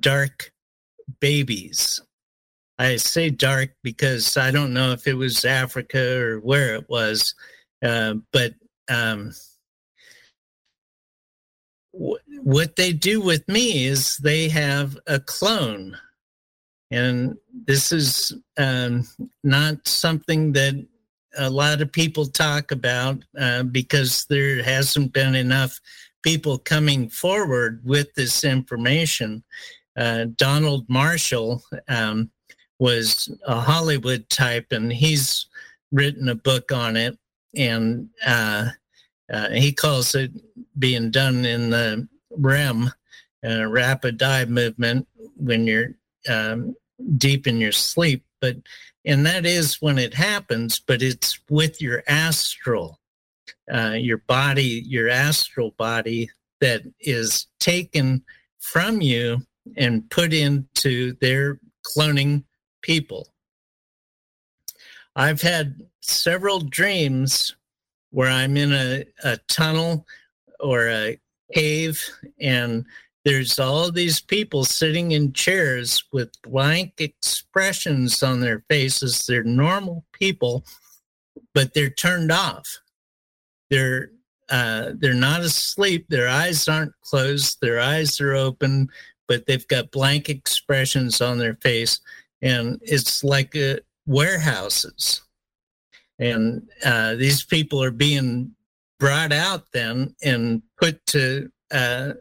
[0.00, 0.52] dark
[1.20, 2.00] babies.
[2.78, 7.34] I say dark because I don't know if it was Africa or where it was,
[7.82, 8.54] uh, but
[8.88, 9.32] um,
[11.92, 15.96] what they do with me is they have a clone.
[16.90, 19.06] And this is um,
[19.44, 20.74] not something that
[21.36, 25.80] a lot of people talk about uh, because there hasn't been enough
[26.22, 29.42] people coming forward with this information.
[29.96, 32.30] Uh, Donald Marshall um,
[32.78, 35.46] was a Hollywood type, and he's
[35.92, 37.18] written a book on it,
[37.56, 38.68] and uh,
[39.32, 40.30] uh he calls it
[40.78, 42.90] being done in the REM,
[43.46, 45.94] uh, rapid eye movement, when you're
[46.28, 46.74] um,
[47.16, 48.24] deep in your sleep.
[48.40, 48.56] But
[49.04, 53.00] and that is when it happens, but it's with your astral,
[53.72, 58.22] uh, your body, your astral body that is taken
[58.58, 59.40] from you
[59.76, 62.44] and put into their cloning
[62.82, 63.28] people.
[65.16, 67.56] I've had several dreams
[68.10, 70.06] where I'm in a, a tunnel
[70.60, 71.18] or a
[71.52, 72.02] cave
[72.40, 72.84] and
[73.28, 79.26] there's all these people sitting in chairs with blank expressions on their faces.
[79.26, 80.64] They're normal people,
[81.52, 82.78] but they're turned off.
[83.68, 84.12] They're
[84.48, 86.06] uh, they're not asleep.
[86.08, 87.58] Their eyes aren't closed.
[87.60, 88.88] Their eyes are open,
[89.26, 92.00] but they've got blank expressions on their face,
[92.40, 95.20] and it's like uh, warehouses.
[96.18, 98.54] And uh, these people are being
[98.98, 102.14] brought out then and put to uh,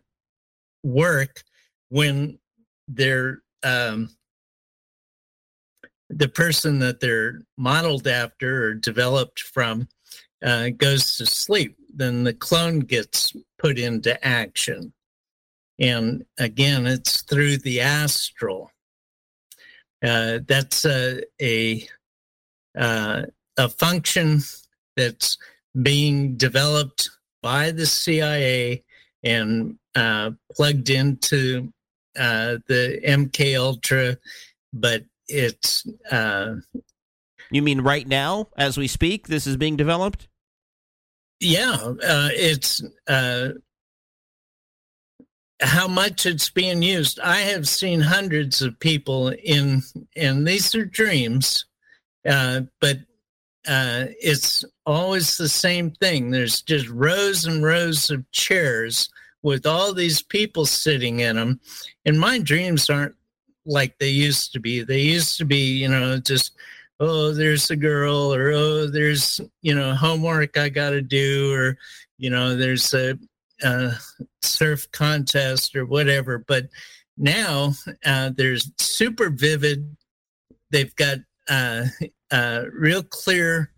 [0.88, 1.44] work
[1.90, 2.40] when
[2.88, 4.10] they're um,
[6.10, 9.88] the person that they're modeled after or developed from
[10.44, 14.94] uh, goes to sleep, then the clone gets put into action.
[15.80, 18.72] And again, it's through the astral.
[20.04, 21.88] Uh, that's a a,
[22.78, 23.24] uh,
[23.58, 24.42] a function
[24.96, 25.38] that's
[25.82, 27.10] being developed
[27.42, 28.84] by the CIA
[29.24, 31.74] and uh, plugged into
[32.18, 34.18] uh, the MK Ultra,
[34.72, 35.88] but it's.
[36.12, 36.56] Uh,
[37.50, 40.28] you mean right now, as we speak, this is being developed?
[41.40, 43.50] Yeah, uh, it's uh,
[45.62, 47.20] how much it's being used.
[47.20, 49.82] I have seen hundreds of people in,
[50.16, 51.66] and these are dreams,
[52.28, 52.98] uh, but
[53.68, 56.30] uh, it's always the same thing.
[56.30, 59.10] There's just rows and rows of chairs
[59.44, 61.60] with all these people sitting in them.
[62.06, 63.16] And my dreams aren't
[63.66, 64.84] like they used to be.
[64.84, 66.54] They used to be, you know, just,
[67.00, 71.78] oh, there's a girl, or oh, there's, you know, homework I got to do, or,
[72.18, 73.18] you know, there's a,
[73.64, 73.94] a
[74.42, 76.40] surf contest or whatever.
[76.40, 76.68] But
[77.18, 77.74] now
[78.06, 79.98] uh, there's super vivid.
[80.72, 81.18] They've got
[81.50, 81.86] uh,
[82.32, 83.72] uh, real clear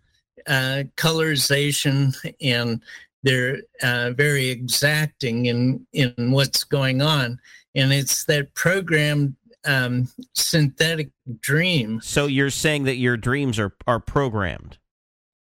[0.46, 2.82] uh, colorization and
[3.22, 7.38] they're uh, very exacting in in what's going on
[7.74, 9.34] and it's that programmed
[9.66, 11.10] um, synthetic
[11.40, 14.78] dream So you're saying that your dreams are are programmed.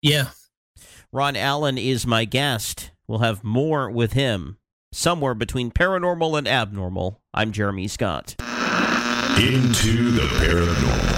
[0.01, 0.29] yeah
[1.11, 2.91] Ron Alan is my guest.
[3.07, 4.57] We'll have more with him
[4.91, 7.21] somewhere between paranormal and abnormal.
[7.33, 8.35] I'm Jeremy Scott.
[9.37, 11.14] Into the paranormal.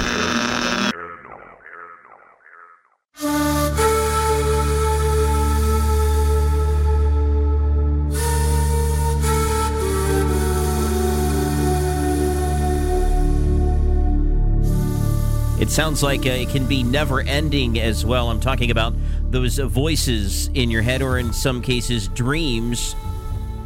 [15.60, 18.30] It sounds like uh, it can be never ending as well.
[18.30, 18.94] I'm talking about
[19.32, 22.96] those voices in your head, or in some cases, dreams.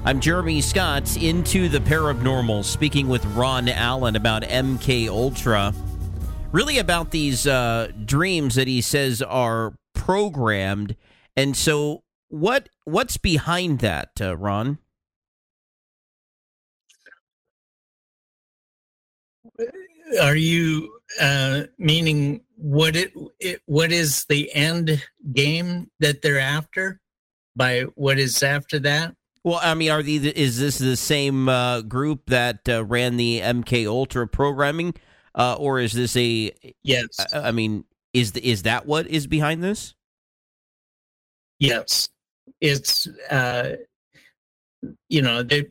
[0.06, 5.74] I'm Jeremy Scott, into the paranormal, speaking with Ron Alan about MK Ultra.
[6.54, 10.96] Really about these uh, dreams that he says are programmed.
[11.36, 14.78] And so, what what's behind that, uh, Ron?
[20.22, 25.04] are you uh, meaning what it, it what is the end
[25.34, 27.00] game that they're after
[27.56, 31.82] by what is after that Well, I mean, are these is this the same uh,
[31.82, 34.94] group that uh, ran the MK Ultra programming,
[35.36, 36.52] uh, or is this a?
[36.84, 37.08] Yes.
[37.34, 39.96] I, I mean, is the, is that what is behind this?
[41.60, 42.10] Yes,
[42.60, 43.76] it's uh,
[45.10, 45.66] you know they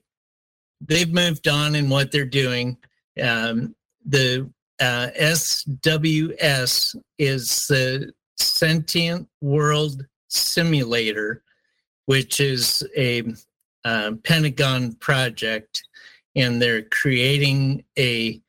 [0.81, 2.77] they've moved on in what they're doing.
[3.23, 3.75] Um,
[4.05, 4.51] the
[4.81, 11.43] uh, SWS is the Sentient World Simulator,
[12.07, 13.23] which is a
[13.85, 15.85] uh, Pentagon project,
[16.35, 18.41] and they're creating a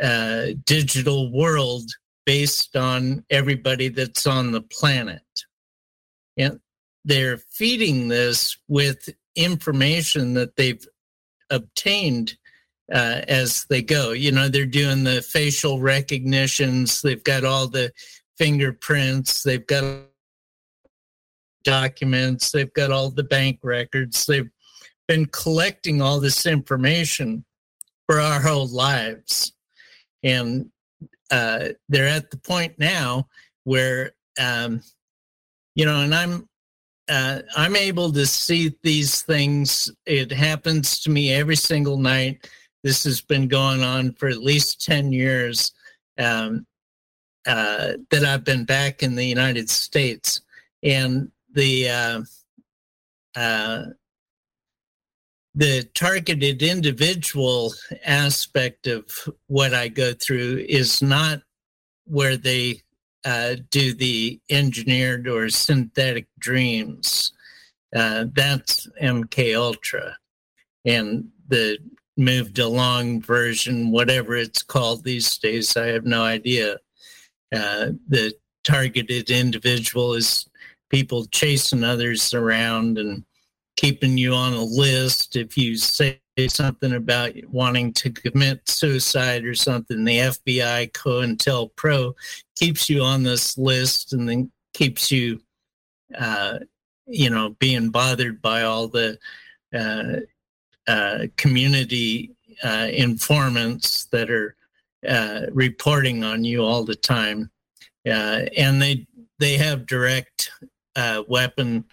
[0.00, 1.90] uh, digital world
[2.24, 5.22] based on everybody that's on the planet.
[6.36, 6.60] And
[7.04, 10.86] they're feeding this with information that they've
[11.50, 12.36] obtained
[12.90, 14.12] uh, as they go.
[14.12, 17.92] You know, they're doing the facial recognitions, they've got all the
[18.38, 20.06] fingerprints, they've got
[21.64, 24.50] documents, they've got all the bank records, they've
[25.08, 27.44] been collecting all this information
[28.06, 29.52] for our whole lives.
[30.22, 30.70] And
[31.30, 33.28] uh, they're at the point now
[33.64, 34.82] where, um,
[35.74, 36.48] you know, and I'm
[37.08, 39.90] uh, I'm able to see these things.
[40.06, 42.48] It happens to me every single night.
[42.82, 45.72] This has been going on for at least 10 years
[46.18, 46.66] um,
[47.46, 50.40] uh, that I've been back in the United States.
[50.82, 52.22] And the uh,
[53.36, 53.84] uh,
[55.54, 57.74] the targeted individual
[58.04, 59.04] aspect of
[59.48, 61.42] what I go through is not
[62.06, 62.82] where they
[63.24, 67.32] uh, do the engineered or synthetic dreams.
[67.94, 70.16] Uh, that's MK Ultra,
[70.86, 71.78] and the
[72.16, 76.78] moved along version, whatever it's called these days, I have no idea.
[77.54, 78.34] Uh, the
[78.64, 80.46] targeted individual is
[80.90, 83.24] people chasing others around and
[83.76, 85.36] keeping you on a list.
[85.36, 92.14] If you say something about wanting to commit suicide or something, the FBI COINTELPRO
[92.56, 95.40] keeps you on this list and then keeps you,
[96.18, 96.58] uh,
[97.06, 99.18] you know, being bothered by all the
[99.74, 100.20] uh,
[100.88, 104.56] uh, community uh, informants that are
[105.08, 107.50] uh, reporting on you all the time,
[108.06, 109.06] uh, and they
[109.38, 110.50] they have direct
[111.28, 111.84] weapon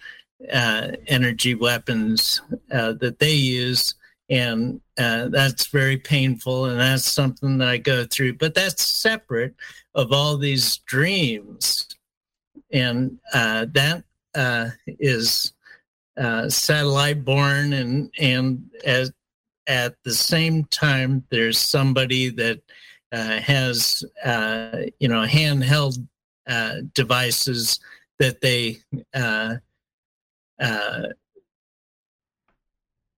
[0.48, 3.94] energy weapons that they use,
[4.28, 8.34] and that's very painful, and that's something that I go through.
[8.34, 9.54] But that's separate
[9.94, 11.88] of all these dreams,
[12.72, 14.04] and that
[14.86, 15.52] is
[16.16, 19.12] uh, satellite born, and and as
[19.66, 22.60] at the same time, there's somebody that
[23.12, 26.06] uh, has uh, you know handheld
[26.48, 27.78] uh, devices
[28.18, 28.78] that they
[29.14, 29.56] uh,
[30.60, 31.02] uh,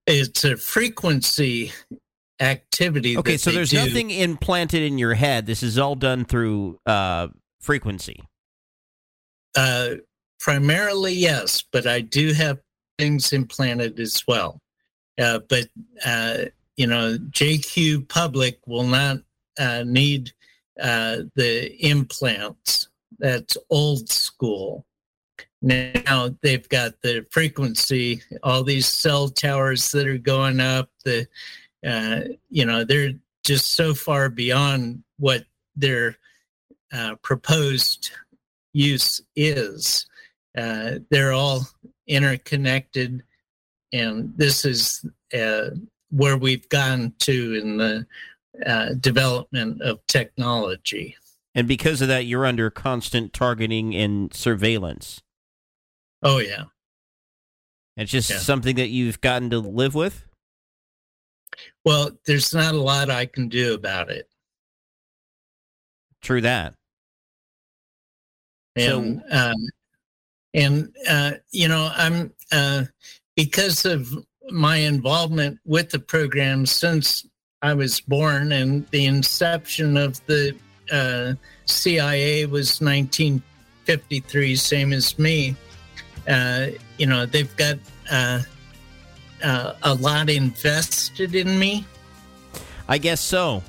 [0.06, 1.72] it's a frequency
[2.40, 3.16] activity.
[3.16, 3.76] Okay, so there's do.
[3.76, 5.46] nothing implanted in your head.
[5.46, 7.28] This is all done through uh,
[7.60, 8.22] frequency.
[9.56, 9.96] uh,
[10.40, 12.58] primarily yes, but I do have
[13.02, 14.60] things implanted as well.
[15.20, 15.66] Uh, but
[16.06, 16.44] uh,
[16.76, 19.18] you know, JQ Public will not
[19.58, 20.30] uh, need
[20.80, 22.88] uh, the implants.
[23.18, 24.86] That's old school.
[25.60, 30.88] Now they've got the frequency, all these cell towers that are going up.
[31.04, 31.26] The
[31.84, 35.44] uh, you know they're just so far beyond what
[35.74, 36.16] their
[36.92, 38.12] uh, proposed
[38.72, 40.06] use is.
[40.54, 41.66] They're all
[42.06, 43.22] interconnected,
[43.92, 45.04] and this is
[45.38, 45.70] uh,
[46.10, 48.06] where we've gone to in the
[48.66, 51.16] uh, development of technology.
[51.54, 55.22] And because of that, you're under constant targeting and surveillance.
[56.22, 56.64] Oh yeah,
[57.96, 58.38] it's just Yeah.
[58.38, 60.26] something that you've gotten to live with.
[61.84, 64.28] Well, there's not a lot I can do about it.
[66.22, 66.74] True that.
[68.76, 69.54] and um,
[70.54, 72.84] and uh, you know i'm uh,
[73.36, 74.08] because of
[74.50, 77.26] my involvement with the program since
[77.62, 80.54] i was born and the inception of the
[80.90, 81.32] uh,
[81.66, 85.56] cia was 1953 same as me
[86.28, 86.66] uh,
[86.98, 87.76] you know they've got
[88.10, 88.40] uh,
[89.42, 91.84] uh, a lot invested in me
[92.88, 93.62] I guess so.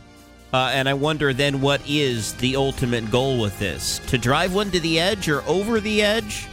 [0.51, 3.99] Uh, and I wonder then what is the ultimate goal with this?
[4.07, 6.47] To drive one to the edge or over the edge?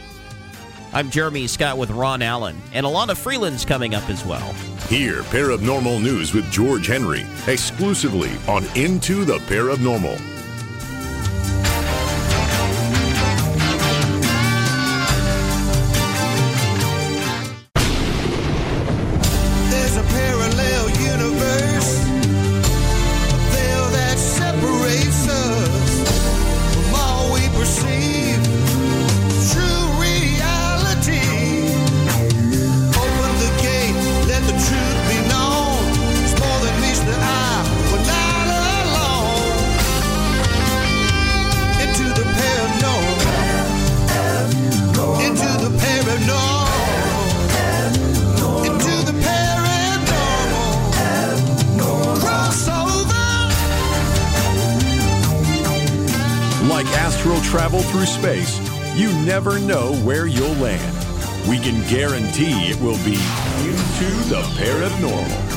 [0.93, 4.51] I'm Jeremy Scott with Ron Alan, and Elana Freeland's coming up as well.
[4.89, 10.40] Hear Paranormal News with George Henry exclusively on Into the Paranormal.
[59.31, 60.93] Never know where you'll land.
[61.47, 63.13] We can guarantee it will be
[63.63, 65.47] into the paranormal.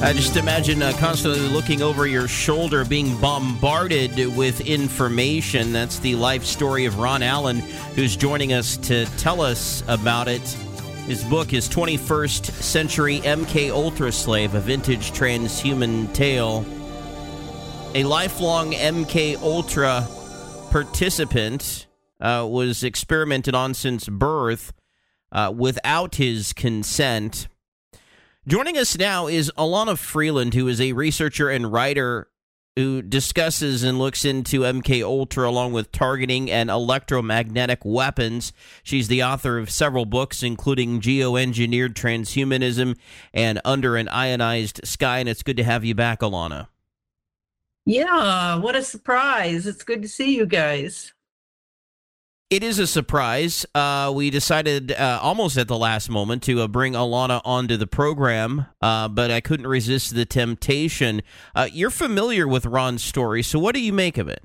[0.00, 5.72] I just imagine uh, constantly looking over your shoulder, being bombarded with information.
[5.72, 7.58] That's the life story of Ron Alan,
[7.96, 10.42] who's joining us to tell us about it.
[11.08, 16.64] His book is 21st Century MK Ultra Slave, a vintage transhuman tale.
[17.96, 20.06] A lifelong MK Ultra
[20.70, 21.86] participant
[22.20, 24.72] uh, was experimented on since birth
[25.32, 27.48] uh, without his consent.
[28.46, 32.28] Joining us now is Elana Freeland, who is a researcher and writer
[32.76, 38.52] who discusses and looks into MK Ultra along with targeting and electromagnetic weapons.
[38.82, 42.96] She's the author of several books, including Geoengineered Transhumanism
[43.32, 45.20] and Under an Ionized Sky.
[45.20, 46.68] And it's good to have you back, Elana.
[47.86, 49.66] Yeah, what a surprise.
[49.66, 51.14] It's good to see you guys.
[52.50, 53.64] It is a surprise.
[53.74, 57.86] Uh, we decided uh, almost at the last moment to uh, bring Elana onto the
[57.86, 61.22] program, uh, but I couldn't resist the temptation.
[61.54, 64.44] Uh, you're familiar with Ron's story, so what do you make of it?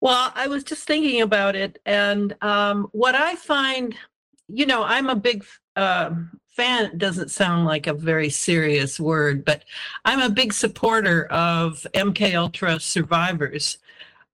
[0.00, 3.94] Well, I was just thinking about it, and um, what I find,
[4.48, 5.44] you know, I'm a big
[5.76, 6.96] um fan.
[6.98, 9.64] Doesn't sound like a very serious word, but
[10.04, 13.78] I'm a big supporter of MK Ultra survivors.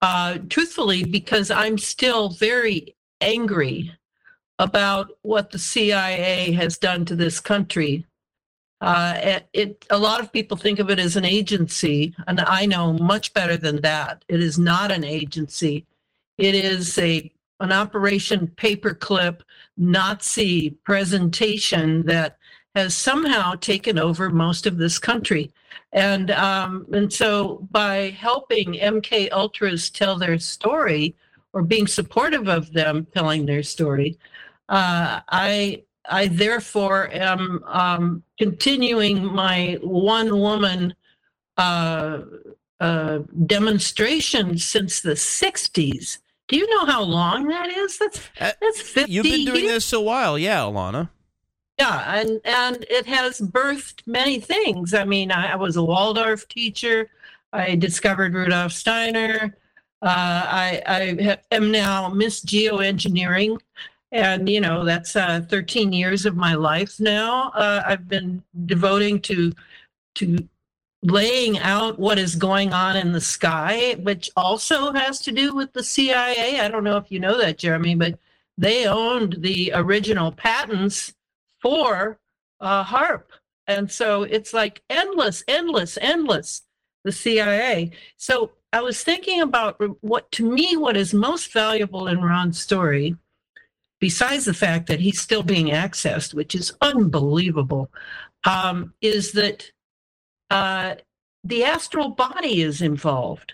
[0.00, 3.92] Uh, truthfully, because I'm still very angry
[4.58, 8.04] about what the CIA has done to this country.
[8.80, 12.92] Uh, it, a lot of people think of it as an agency, and I know
[12.92, 14.24] much better than that.
[14.28, 15.84] It is not an agency.
[16.36, 17.30] It is a
[17.61, 19.40] an Operation Paperclip
[19.76, 22.38] Nazi presentation that
[22.74, 25.52] has somehow taken over most of this country.
[25.92, 31.16] And um, and so by helping MK Ultras tell their story
[31.52, 34.18] or being supportive of them telling their story,
[34.68, 40.94] uh, I I therefore am um, continuing my one woman
[41.56, 42.20] uh,
[42.80, 46.18] uh, demonstration since the 60s.
[46.49, 47.99] Do you know how long that is?
[47.99, 49.74] That's that's 50 Uh, You've been doing years.
[49.74, 51.11] this a while, yeah, Elana.
[51.78, 54.94] Yeah, and and it has birthed many things.
[54.94, 57.09] I mean, I, I was a Waldorf teacher.
[57.53, 59.55] I discovered Rudolf Steiner.
[60.03, 60.07] Uh,
[60.46, 63.59] I, I ha- am now Miss Geoengineering,
[64.12, 67.51] and you know that's uh, 13 years of my life now.
[67.51, 69.53] Uh, I've been devoting to
[70.16, 70.49] to
[71.03, 75.72] laying out what is going on in the sky, which also has to do with
[75.72, 76.61] the CIA.
[76.61, 78.18] I don't know if you know that, Jeremy, but
[78.57, 81.14] they owned the original patents
[81.61, 82.18] for
[82.61, 83.24] uh, HAARP.
[83.68, 86.62] And so it's like endless, endless, endless,
[87.05, 87.92] the CIA.
[88.16, 93.16] So I was thinking about what, to me, what is most valuable in Ron's story,
[94.01, 97.90] besides the fact that he's still being accessed, which is unbelievable,
[98.44, 99.70] um, is that
[100.51, 100.94] uh,
[101.44, 103.53] the astral body is involved.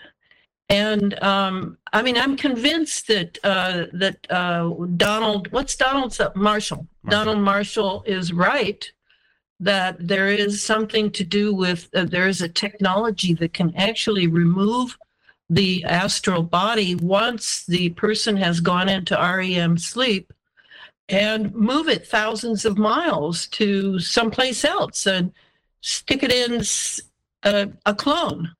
[0.67, 6.87] And um, I mean, I'm convinced that uh, that uh, Donald, what's Donald's uh, Marshall?
[7.07, 8.91] Donald Marshall is right
[9.59, 14.27] that there is something to do with uh, there is a technology that can actually
[14.27, 14.97] remove
[15.49, 20.33] the astral body once the person has gone into REM sleep
[21.07, 25.31] and move it thousands of miles to someplace else and
[25.85, 26.63] stick it in
[27.43, 28.51] a, a clone.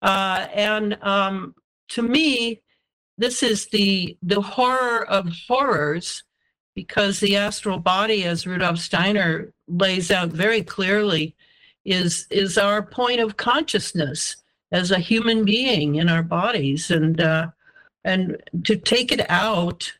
[0.00, 1.54] Uh, and um,
[1.88, 2.62] to me,
[3.18, 6.22] this is the the horror of horrors
[6.76, 11.34] because the astral body, as Rudolf Steiner lays out very clearly,
[11.84, 14.36] is is our point of consciousness
[14.70, 17.48] as a human being in our bodies, and uh,
[18.04, 19.92] and to take it out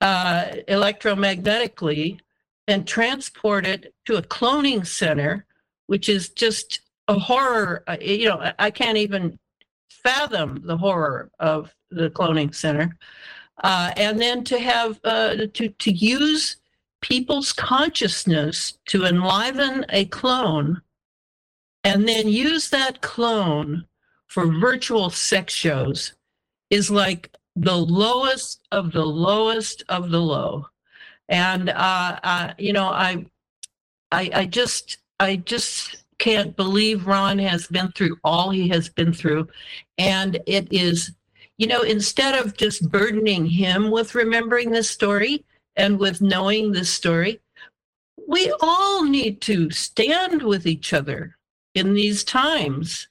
[0.00, 2.18] uh, electromagnetically
[2.66, 5.46] and transport it to a cloning center,
[5.88, 7.82] which is just a horror.
[7.86, 9.38] Uh, you know, I can't even
[9.90, 12.96] fathom the horror of the cloning center.
[13.64, 16.56] Uh, and then to have uh, to to use
[17.00, 20.80] people's consciousness to enliven a clone,
[21.84, 23.84] and then use that clone
[24.28, 26.12] for virtual sex shows
[26.70, 30.66] is like the lowest of the lowest of the low.
[31.28, 33.26] And uh, uh, you know, I,
[34.12, 39.12] I, I just, I just can't believe Ron has been through all he has been
[39.12, 39.48] through.
[39.96, 41.12] And it is,
[41.56, 45.44] you know, instead of just burdening him with remembering this story
[45.76, 47.40] and with knowing this story,
[48.26, 51.36] we all need to stand with each other
[51.74, 53.08] in these times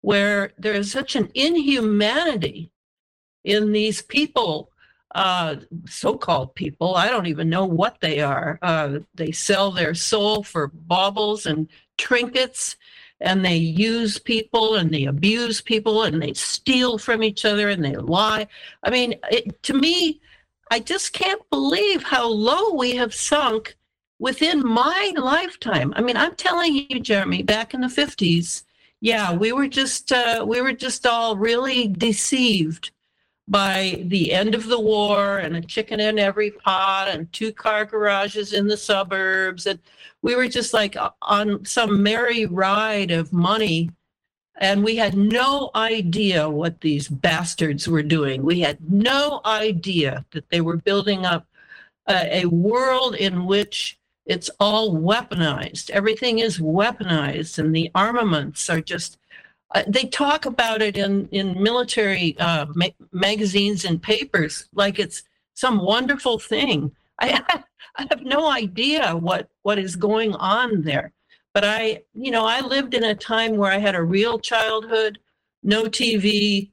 [0.00, 2.70] where there is such an inhumanity
[3.44, 4.70] in these people
[5.16, 5.56] uh,
[5.86, 6.94] so-called people.
[6.94, 8.58] I don't even know what they are.
[8.60, 12.76] Uh, they sell their soul for baubles and trinkets,
[13.22, 17.82] and they use people and they abuse people and they steal from each other and
[17.82, 18.46] they lie.
[18.82, 20.20] I mean, it, to me,
[20.70, 23.74] I just can't believe how low we have sunk
[24.18, 25.94] within my lifetime.
[25.96, 28.64] I mean, I'm telling you, Jeremy, back in the 50s,
[29.00, 32.90] yeah, we were just uh, we were just all really deceived
[33.48, 37.84] by the end of the war and a chicken in every pot and two car
[37.84, 39.66] garages in the suburbs.
[39.66, 39.78] And
[40.22, 43.90] we were just like on some merry ride of money.
[44.58, 48.42] And we had no idea what these bastards were doing.
[48.42, 51.46] We had no idea that they were building up
[52.06, 55.90] a, a world in which it's all weaponized.
[55.90, 59.18] Everything is weaponized and the armaments are just
[59.74, 65.24] uh, they talk about it in in military uh, ma- magazines and papers like it's
[65.54, 66.92] some wonderful thing.
[67.18, 67.42] I
[67.98, 71.12] I have no idea what what is going on there,
[71.52, 75.18] but I you know I lived in a time where I had a real childhood,
[75.62, 76.70] no TV,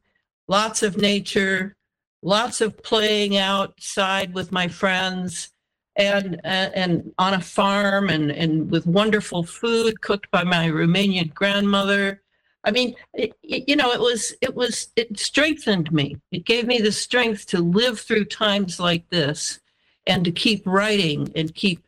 [0.48, 1.76] lots of nature,
[2.22, 5.50] lots of playing outside with my friends.
[5.96, 11.32] And, and and on a farm and and with wonderful food cooked by my Romanian
[11.32, 12.23] grandmother,
[12.64, 16.18] I mean, it, you know, it was, it was, it strengthened me.
[16.32, 19.60] It gave me the strength to live through times like this
[20.08, 21.84] and to keep writing and keep,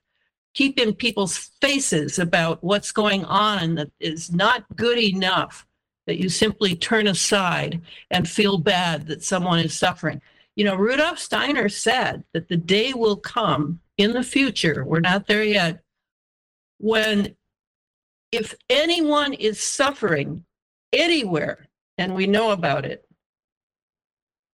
[0.54, 5.66] keep in people's faces about what's going on that is not good enough
[6.08, 10.22] that you simply turn aside and feel bad that someone is suffering.
[10.56, 15.28] You know, Rudolf Steiner said that the day will come in the future, we're not
[15.28, 15.82] there yet,
[16.80, 17.36] when
[18.32, 20.44] if anyone is suffering
[20.96, 21.68] anywhere
[21.98, 23.08] and we know about it,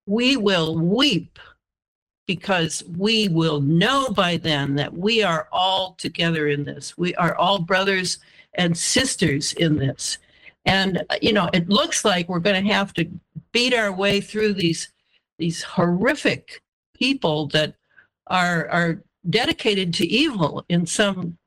[0.05, 1.39] we will weep
[2.27, 6.97] because we will know by then that we are all together in this.
[6.97, 8.19] We are all brothers
[8.53, 10.17] and sisters in this.
[10.65, 13.09] And uh, you know, it looks like we're going to have to
[13.51, 14.91] beat our way through these
[15.39, 16.61] these horrific
[16.93, 17.75] people that
[18.27, 21.37] are are dedicated to evil in some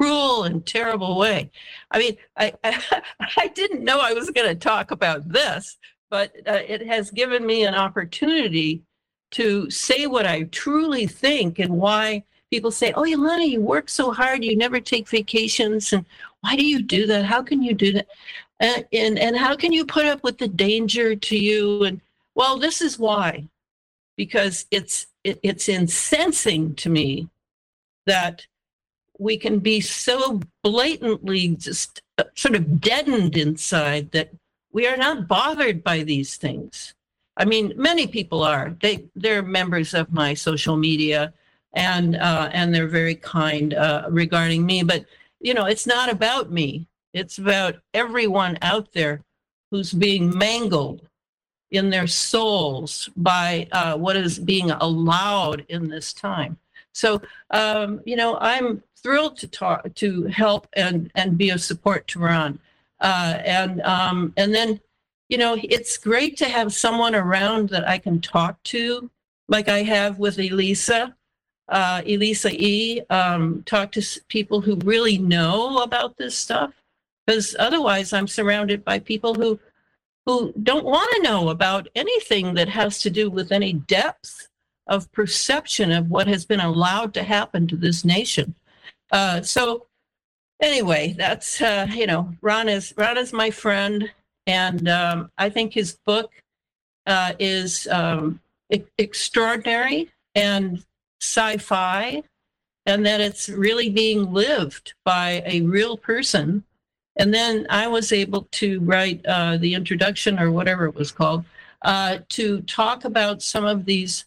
[0.00, 1.50] cruel and terrible way.
[1.90, 3.02] I mean, I, I,
[3.36, 5.76] I didn't know I was going to talk about this,
[6.08, 8.82] but uh, it has given me an opportunity
[9.32, 14.10] to say what I truly think and why people say, "Oh, Yelena, you work so
[14.10, 16.06] hard, you never take vacations, and
[16.40, 17.26] why do you do that?
[17.26, 18.06] How can you do that?
[18.58, 22.00] And and, and how can you put up with the danger to you?" And
[22.34, 23.48] well, this is why,
[24.16, 27.28] because it's it, it's incensing to me
[28.06, 28.46] that
[29.20, 34.30] we can be so blatantly just uh, sort of deadened inside that
[34.72, 36.94] we are not bothered by these things.
[37.36, 38.74] I mean, many people are.
[38.80, 41.34] They they're members of my social media,
[41.74, 44.82] and uh, and they're very kind uh, regarding me.
[44.82, 45.04] But
[45.38, 46.86] you know, it's not about me.
[47.12, 49.20] It's about everyone out there
[49.70, 51.02] who's being mangled
[51.70, 56.56] in their souls by uh, what is being allowed in this time.
[56.92, 62.06] So, um, you know, I'm thrilled to talk, to help and and be a support
[62.08, 62.58] to Ron,
[63.00, 64.80] uh, and um, and then,
[65.28, 69.10] you know, it's great to have someone around that I can talk to,
[69.48, 71.14] like I have with Elisa.
[71.68, 73.00] Uh, Elisa E.
[73.10, 76.74] Um, talk to people who really know about this stuff,
[77.24, 79.60] because otherwise I'm surrounded by people who
[80.26, 84.49] who don't want to know about anything that has to do with any depth
[84.90, 88.54] of perception of what has been allowed to happen to this nation.
[89.12, 89.86] Uh, so
[90.60, 94.10] anyway, that's uh, you know, Ron is Ron is my friend,
[94.46, 96.32] and um, I think his book
[97.06, 100.84] uh, is um, e- extraordinary and
[101.20, 102.22] sci-fi,
[102.84, 106.64] and that it's really being lived by a real person.
[107.16, 111.44] And then I was able to write uh, the introduction or whatever it was called
[111.82, 114.24] uh, to talk about some of these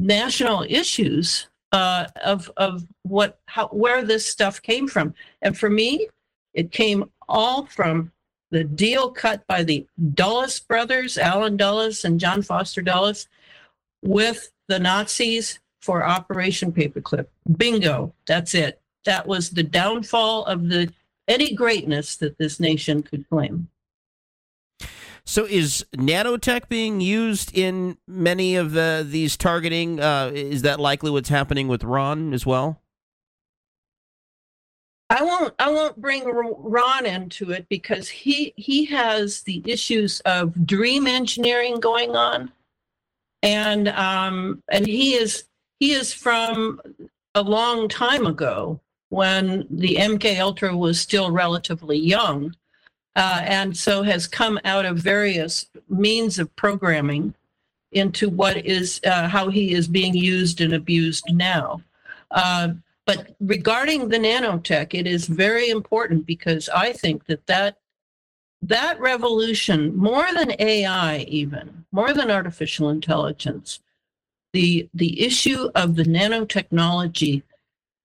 [0.00, 5.14] national issues uh, of of what how where this stuff came from.
[5.42, 6.08] And for me,
[6.54, 8.10] it came all from
[8.50, 13.28] the deal cut by the Dulles brothers, Allen Dulles and John Foster Dulles,
[14.02, 17.26] with the Nazis for Operation Paperclip.
[17.56, 18.80] Bingo, that's it.
[19.04, 20.92] That was the downfall of the
[21.28, 23.68] any greatness that this nation could claim.
[25.30, 30.00] So is nanotech being used in many of the these targeting?
[30.00, 32.82] Uh, is that likely what's happening with Ron as well?
[35.08, 35.54] I won't.
[35.60, 41.78] I won't bring Ron into it because he he has the issues of dream engineering
[41.78, 42.50] going on,
[43.40, 45.44] and um and he is
[45.78, 46.80] he is from
[47.36, 52.56] a long time ago when the MK Ultra was still relatively young,
[53.16, 57.34] uh, and so has come out of various means of programming
[57.92, 61.82] into what is uh, how he is being used and abused now.
[62.30, 62.68] Uh,
[63.06, 67.78] but regarding the nanotech, it is very important because I think that that
[68.62, 73.80] that revolution, more than AI, even more than artificial intelligence,
[74.52, 77.42] the the issue of the nanotechnology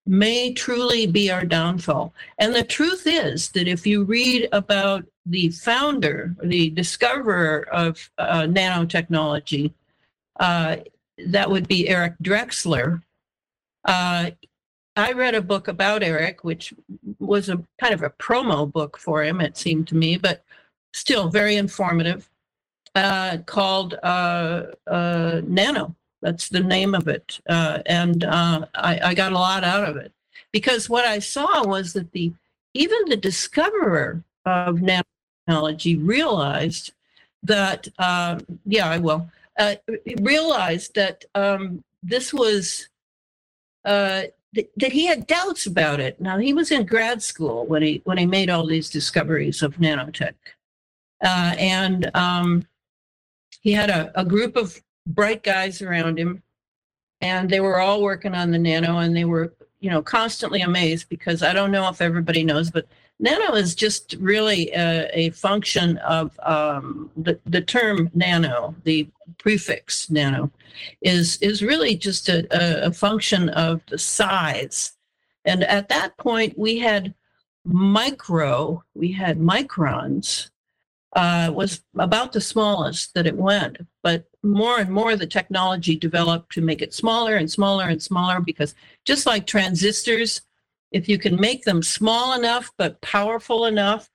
[0.05, 2.13] may truly be our downfall.
[2.37, 8.41] And the truth is that if you read about the founder, the discoverer of uh,
[8.43, 9.73] nanotechnology,
[10.39, 10.77] uh,
[11.27, 13.01] that would be Eric Drexler.
[13.85, 14.31] Uh,
[14.95, 16.73] I read a book about Eric, which
[17.19, 20.43] was a kind of a promo book for him, it seemed to me, but
[20.93, 22.29] still very informative,
[22.93, 25.95] uh, called uh, uh, Nano
[26.25, 27.39] that's the name of it.
[27.47, 30.11] Uh, and uh, I, I, got a lot out of it
[30.51, 32.33] because what I saw was that the
[32.73, 36.93] even the discoverer of nanotechnology realized
[37.43, 39.75] that uh, yeah, I will uh,
[40.19, 42.89] realized that um, this was
[43.85, 44.23] uh,
[44.55, 46.19] th- that he had doubts about it.
[46.19, 49.75] Now he was in grad school when he when he made all these discoveries of
[49.75, 50.33] nanotech,
[51.23, 52.67] uh, and um,
[53.61, 56.41] he had a, a group of bright guys around him.
[57.21, 61.09] And they were all working on the nano and they were you know constantly amazed
[61.09, 62.87] because i don't know if everybody knows but
[63.19, 70.09] nano is just really a, a function of um, the, the term nano the prefix
[70.09, 70.51] nano
[71.01, 74.93] is is really just a, a, a function of the size.
[75.45, 77.13] And at that point we had
[77.63, 80.49] micro we had microns
[81.15, 83.77] uh, was about the smallest that it went.
[84.03, 88.41] But more and more, the technology developed to make it smaller and smaller and smaller
[88.41, 90.41] because just like transistors,
[90.91, 94.09] if you can make them small enough but powerful enough,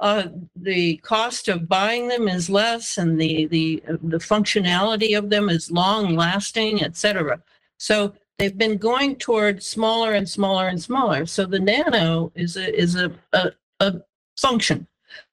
[0.00, 5.50] uh, the cost of buying them is less, and the the the functionality of them
[5.50, 7.40] is long lasting, etc.
[7.78, 11.26] So they've been going toward smaller and smaller and smaller.
[11.26, 14.00] So the nano is a is a, a, a
[14.36, 14.88] function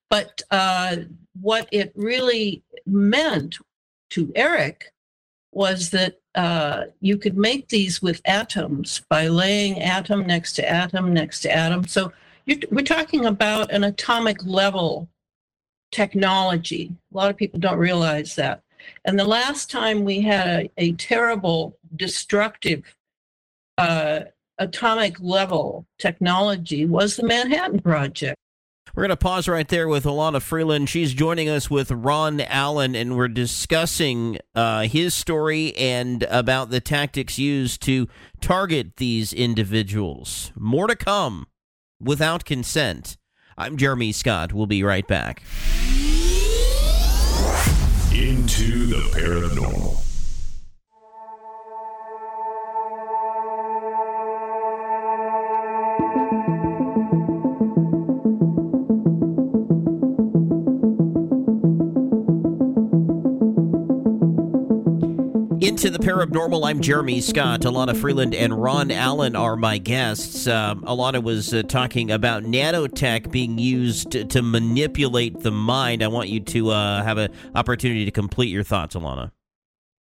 [0.10, 0.98] But uh,
[1.40, 3.58] what it really meant
[4.12, 4.92] to Eric
[5.52, 11.14] was that uh, you could make these with atoms by laying atom next to atom
[11.14, 11.88] next to atom.
[11.88, 12.12] So
[12.72, 15.08] we're talking about an atomic level
[15.92, 16.92] technology.
[17.14, 18.62] A lot of people don't realize that.
[19.06, 22.96] And the last time we had a, a terrible, destructive
[23.78, 24.22] uh,
[24.58, 28.38] atomic level technology was the Manhattan Project.
[28.96, 30.90] We're going to pause right there with Elana Freeland.
[30.90, 36.82] She's joining us with Ron Alan, and we're discussing uh, his story and about the
[36.82, 38.08] tactics used to
[38.42, 40.52] target these individuals.
[40.56, 41.48] More to come
[42.00, 43.18] without consent.
[43.58, 44.54] I'm Jeremy Scott.
[44.54, 45.44] We'll be right back.
[48.12, 50.09] Into the paranormal.
[65.70, 67.62] Into the paranormal, I'm Jeremy Scott.
[67.62, 70.48] Elana Freeland and Ron Alan are my guests.
[70.48, 76.02] Um, Elana was uh, talking about nanotech being used to, to, manipulate the mind.
[76.02, 79.32] I want you to uh, have an opportunity to complete your thoughts, Elana.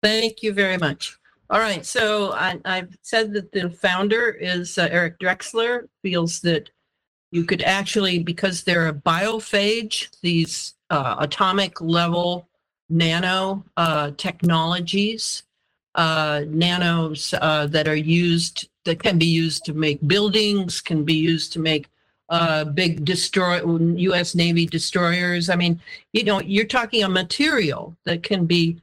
[0.02, 1.18] Thank you very much.
[1.50, 5.86] All right, so I, have said that the founder is uh, Eric Drexler.
[6.00, 6.70] Feels that
[7.30, 12.48] you could actually, because they're a biophage, these uh, atomic level
[12.92, 15.42] nano uh, technologies,
[15.94, 21.14] uh, nanos uh, that are used that can be used to make buildings, can be
[21.14, 21.88] used to make
[22.28, 24.34] uh, big destroy U.S.
[24.34, 25.50] Navy destroyers.
[25.50, 25.80] I mean,
[26.12, 28.78] you know, you're talking a material that can be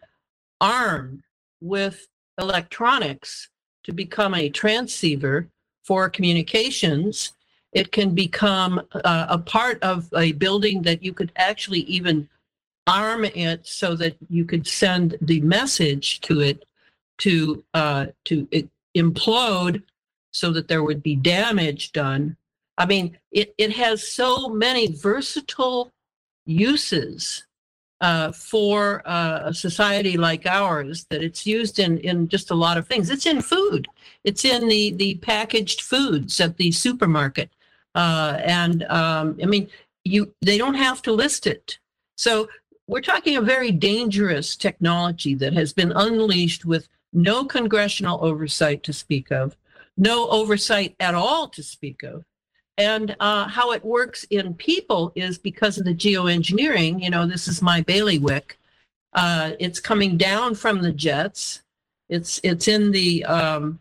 [0.61, 1.23] armed
[1.61, 2.07] with
[2.39, 3.49] electronics
[3.83, 5.47] to become a transceiver
[5.83, 7.33] for communications.
[7.73, 12.29] It can become uh, a part of a building that you could actually even
[12.89, 16.65] arm it so that you could send the message to it
[17.19, 18.47] to uh, to
[18.97, 19.83] implode
[20.31, 22.35] so that there would be damage done.
[22.77, 25.91] I mean, it, it has so many versatile
[26.45, 27.45] uses
[28.01, 32.77] uh, for uh, a society like ours that it's used in, in just a lot
[32.77, 33.09] of things.
[33.09, 33.87] It's in food.
[34.23, 37.49] It's in the, the packaged foods at the supermarket.
[37.95, 39.67] Uh, and um, I mean,
[40.05, 41.79] you they don't have to list it.
[42.15, 42.47] So
[42.89, 48.91] we're talking a very dangerous technology that has been unleashed with no congressional oversight to
[48.91, 49.55] speak of,
[49.95, 52.25] no oversight at all to speak of.
[52.79, 57.03] And uh, how it works in people is because of the geoengineering.
[57.03, 58.57] You know, this is my bailiwick.
[59.13, 61.61] Uh, it's coming down from the jets.
[62.07, 63.79] It's it's in the um,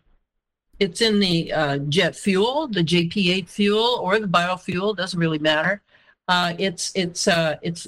[0.79, 4.95] it's in the uh, jet fuel, the JP8 fuel, or the biofuel.
[4.95, 5.81] Doesn't really matter.
[6.27, 7.87] Uh, it's it's uh, it's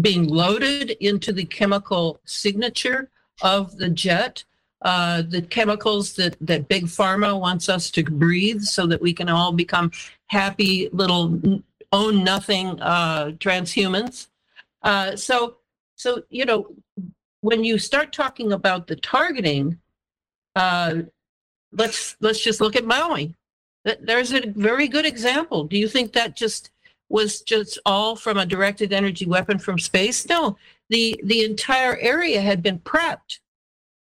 [0.00, 3.10] being loaded into the chemical signature
[3.42, 4.44] of the jet.
[4.82, 9.28] Uh, the chemicals that, that big pharma wants us to breathe so that we can
[9.28, 9.90] all become
[10.26, 11.40] happy little
[11.92, 14.28] own nothing uh, transhumans.
[14.82, 15.56] Uh, so,
[15.96, 16.68] so you know,
[17.40, 19.78] when you start talking about the targeting,
[20.54, 21.02] uh,
[21.72, 23.34] let's let's just look at Maui.
[24.00, 25.64] There's a very good example.
[25.64, 26.70] Do you think that just
[27.08, 30.28] was just all from a directed energy weapon from space.
[30.28, 30.56] No,
[30.88, 33.40] the the entire area had been prepped.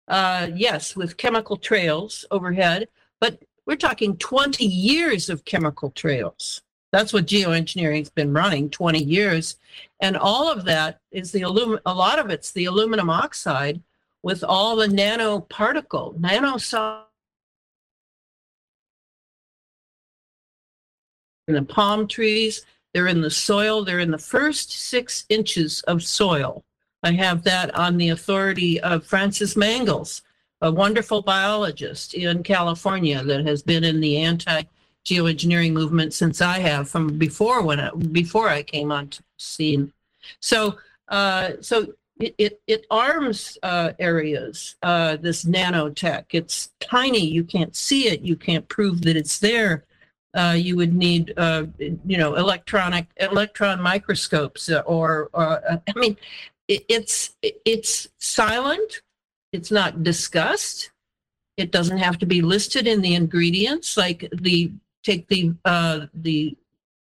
[0.09, 2.89] Uh, yes, with chemical trails overhead,
[3.21, 6.63] but we're talking 20 years of chemical trails.
[6.93, 9.57] That's what geoengineering's been running 20 years,
[10.01, 11.79] and all of that is the alum.
[11.85, 13.83] A lot of it's the aluminum oxide
[14.23, 16.57] with all the nanoparticle, nano
[21.49, 23.85] in the palm trees, they're in the soil.
[23.85, 26.65] They're in the first six inches of soil.
[27.03, 30.23] I have that on the authority of Francis Mangels,
[30.61, 34.63] a wonderful biologist in California that has been in the anti
[35.05, 39.93] geoengineering movement since I have from before when I, before I came on scene.
[40.41, 40.77] So
[41.09, 46.27] uh, so it, it, it arms uh, areas, uh, this nanotech.
[46.33, 47.25] It's tiny.
[47.25, 48.21] You can't see it.
[48.23, 49.85] You can't prove that it's there
[50.39, 56.17] uh, you would need, uh, you know, electronic electron microscopes, or, or uh, I mean,
[56.69, 59.03] it, it's it's silent.
[59.53, 60.93] It's not discussed.
[61.57, 63.97] It doesn't have to be listed in the ingredients.
[63.97, 64.73] Like the
[65.03, 66.57] take the uh, the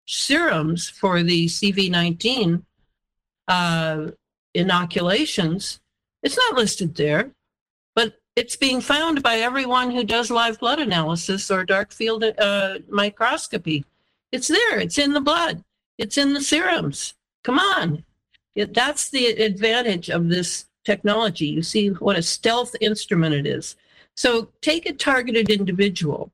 [0.07, 2.63] serums for the CV19
[3.49, 4.09] uh,
[4.53, 5.81] inoculations.
[6.23, 7.31] It's not listed there
[8.37, 13.85] it's being found by everyone who does live blood analysis or dark field uh, microscopy.
[14.33, 14.79] It's there.
[14.79, 15.63] It's in the blood.
[15.99, 17.15] It's in the serums.
[17.45, 18.05] Come on.
[18.57, 21.47] That's the advantage of this technology.
[21.47, 23.77] You see what a stealth instrument it is.
[24.17, 26.31] So take a targeted individual.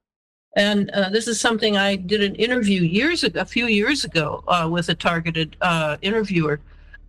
[0.57, 4.43] And uh, this is something I did an interview years ago, a few years ago,
[4.49, 6.61] uh, with a targeted uh, interviewer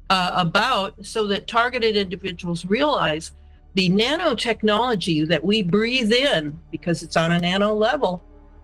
[0.09, 3.31] uh, about, so that targeted individuals realize
[3.73, 8.21] the nanotechnology that we breathe in, because it's on a nano level.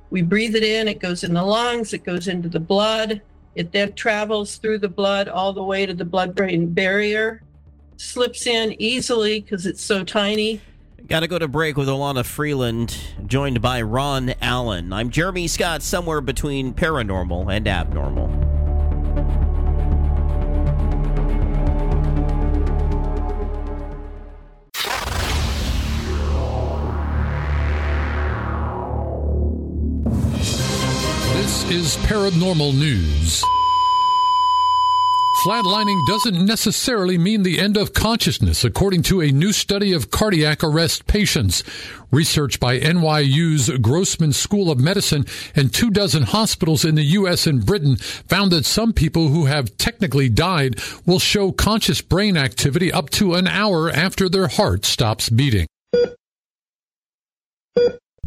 [0.09, 3.21] We breathe it in, it goes in the lungs, it goes into the blood,
[3.55, 7.41] it then travels through the blood all the way to the blood brain barrier,
[7.97, 10.61] slips in easily because it's so tiny.
[11.07, 14.91] Got to go to break with Elana Freeland, joined by Ron Alan.
[14.91, 18.27] I'm Jeremy Scott, somewhere between paranormal and abnormal.
[31.70, 33.43] Is Paranormal News.
[35.43, 40.63] Flatlining doesn't necessarily mean the end of consciousness, according to a new study of cardiac
[40.63, 41.65] arrest patients.
[42.09, 45.26] Research by NYU's Grossman School of Medicine
[45.57, 47.45] and two dozen hospitals in the U.S.
[47.45, 52.93] and Britain found that some people who have technically died will show conscious brain activity
[52.93, 55.68] up to an hour after their heart stops beating.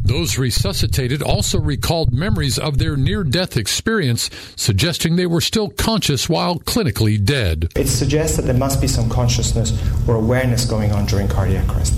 [0.03, 6.27] Those resuscitated also recalled memories of their near death experience, suggesting they were still conscious
[6.27, 7.71] while clinically dead.
[7.75, 9.71] It suggests that there must be some consciousness
[10.07, 11.93] or awareness going on during cardiac arrest.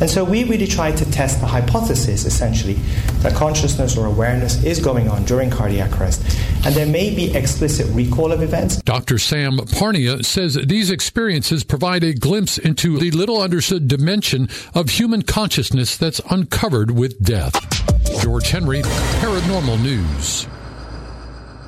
[0.00, 2.74] And so we really tried to test the hypothesis, essentially,
[3.18, 6.22] that consciousness or awareness is going on during cardiac arrest,
[6.64, 8.76] and there may be explicit recall of events.
[8.76, 9.18] Dr.
[9.18, 15.20] Sam Parnia says these experiences provide a glimpse into the little understood dimension of human
[15.20, 17.39] consciousness that's uncovered with death.
[18.20, 20.46] George Henry, Paranormal News.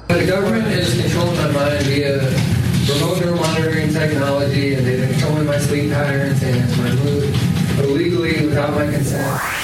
[0.09, 2.18] The government is controlling my mind via
[2.93, 7.35] remote monitoring technology, and they've been controlling my sleep patterns and my mood
[7.79, 9.61] illegally without my consent.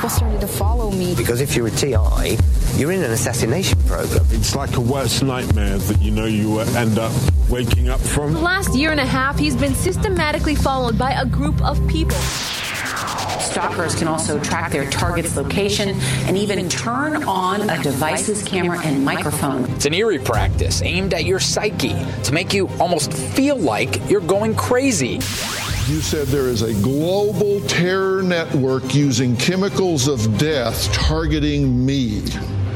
[0.00, 1.14] People started to follow me.
[1.14, 2.38] Because if you're a TI,
[2.78, 4.24] you're in an assassination program.
[4.30, 7.12] It's like a worst nightmare that you know you end up
[7.50, 8.32] waking up from.
[8.32, 12.16] The last year and a half, he's been systematically followed by a group of people.
[12.16, 15.90] Stalkers can also track their target's location
[16.26, 19.68] and even turn on a device's camera and microphone.
[19.72, 24.22] It's an eerie practice aimed at your psyche to make you almost feel like you're
[24.22, 25.20] going crazy.
[25.90, 32.20] You said there is a global terror network using chemicals of death targeting me.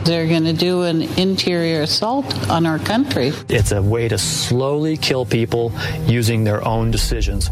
[0.02, 3.32] They're going to do an interior assault on our country.
[3.48, 5.72] It's a way to slowly kill people
[6.06, 7.50] using their own decisions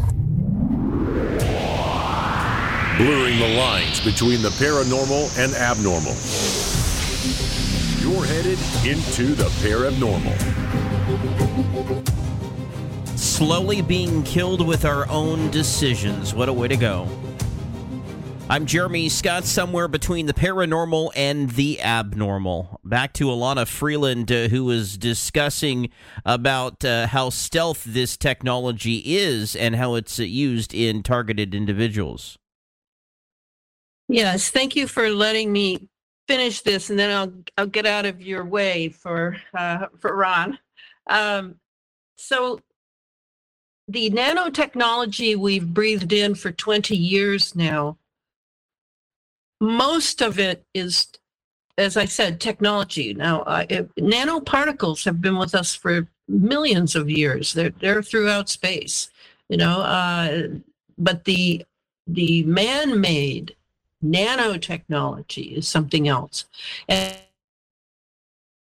[2.97, 6.13] blurring the lines between the paranormal and abnormal.
[8.03, 10.62] You're headed into the paranormal.
[13.15, 16.33] Slowly being killed with our own decisions.
[16.33, 17.07] What a way to go.
[18.49, 22.79] I'm Jeremy Scott, somewhere between the paranormal and the abnormal.
[22.83, 25.89] Back to Elana Freeland, uh, who was discussing
[26.25, 32.37] about uh, how stealth this technology is and how it's uh, used in targeted individuals.
[34.09, 35.87] Yes, thank you for letting me
[36.27, 40.59] finish this, and then I'll I'll get out of your way for uh, for Ron.
[41.07, 41.55] Um,
[42.17, 42.59] so
[43.87, 47.97] the nanotechnology we've breathed in for 20 years now,
[49.59, 51.07] most of it is,
[51.77, 53.13] as I said, technology.
[53.13, 57.53] Now, uh, it, nanoparticles have been with us for millions of years.
[57.53, 59.09] They're they're throughout space,
[59.49, 59.81] you know.
[59.81, 60.47] Uh,
[60.97, 61.65] but the
[62.07, 63.55] the man-made
[64.03, 66.45] nanotechnology is something else.
[66.89, 67.17] And,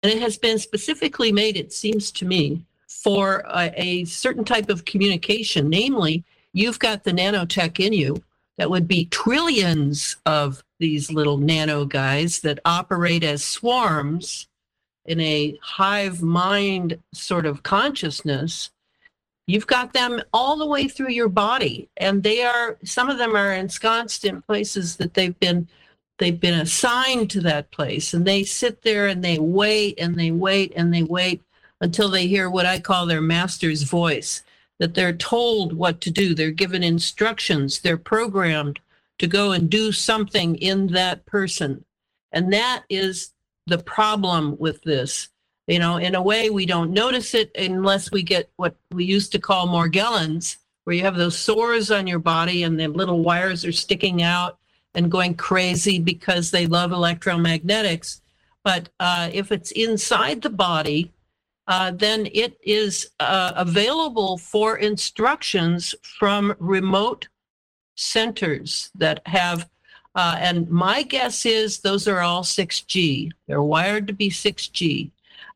[0.04, 2.64] and it has been specifically made, it seems to me,
[3.04, 5.70] for a, a certain type of communication.
[5.70, 6.24] Namely,
[6.54, 8.24] you've got the nanotech in you
[8.58, 14.48] that would be trillions of these little nano guys that operate as swarms
[15.06, 18.72] in a hive mind sort of consciousness
[19.48, 23.36] You've got them all the way through your body, and they are some of them
[23.36, 25.70] are ensconced in places that they've been
[26.20, 30.32] they've been assigned to that place, and they sit there and they wait and they
[30.32, 31.42] wait and they wait
[31.82, 34.44] until they hear what I call their master's voice.
[34.80, 38.80] That they're told what to do, they're given instructions, they're programmed
[39.18, 41.84] to go and do something in that person,
[42.32, 43.34] and that is
[43.66, 45.30] the problem with this
[45.68, 49.34] you know, in a way, we don't notice it unless we get what we used
[49.34, 50.56] to call Morgellons,
[50.86, 54.58] where you have those sores on your body and the little wires are sticking out
[54.96, 58.22] and going crazy because they love electromagnetics.
[58.64, 61.12] But uh, if it's inside the body,
[61.68, 67.28] uh, then it is uh, available for instructions from remote
[67.96, 69.70] centers that have.
[70.16, 73.32] Uh, and my guess is those are all 6G.
[73.48, 75.12] They're wired to be 6G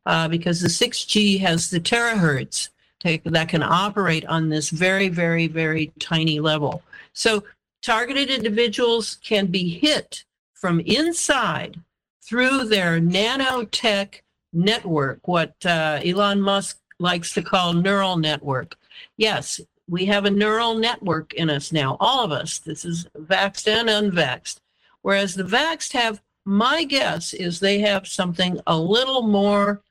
[0.05, 2.69] uh, because the 6G has the terahertz
[3.03, 6.83] that can operate on this very, very, very tiny level.
[7.13, 7.43] So
[7.81, 11.79] targeted individuals can be hit from inside
[12.21, 14.21] through their nanotech
[14.53, 18.75] network, what uh, Elon Musk likes to call neural network.
[19.17, 22.59] Yes, we have a neural network in us now, all of us.
[22.59, 24.59] This is vaxxed and unvaxxed.
[25.01, 29.81] Whereas the vaxxed have, my guess is they have something a little more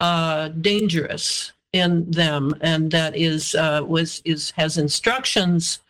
[0.00, 5.80] uh, dangerous in them, and that is uh, was is has instructions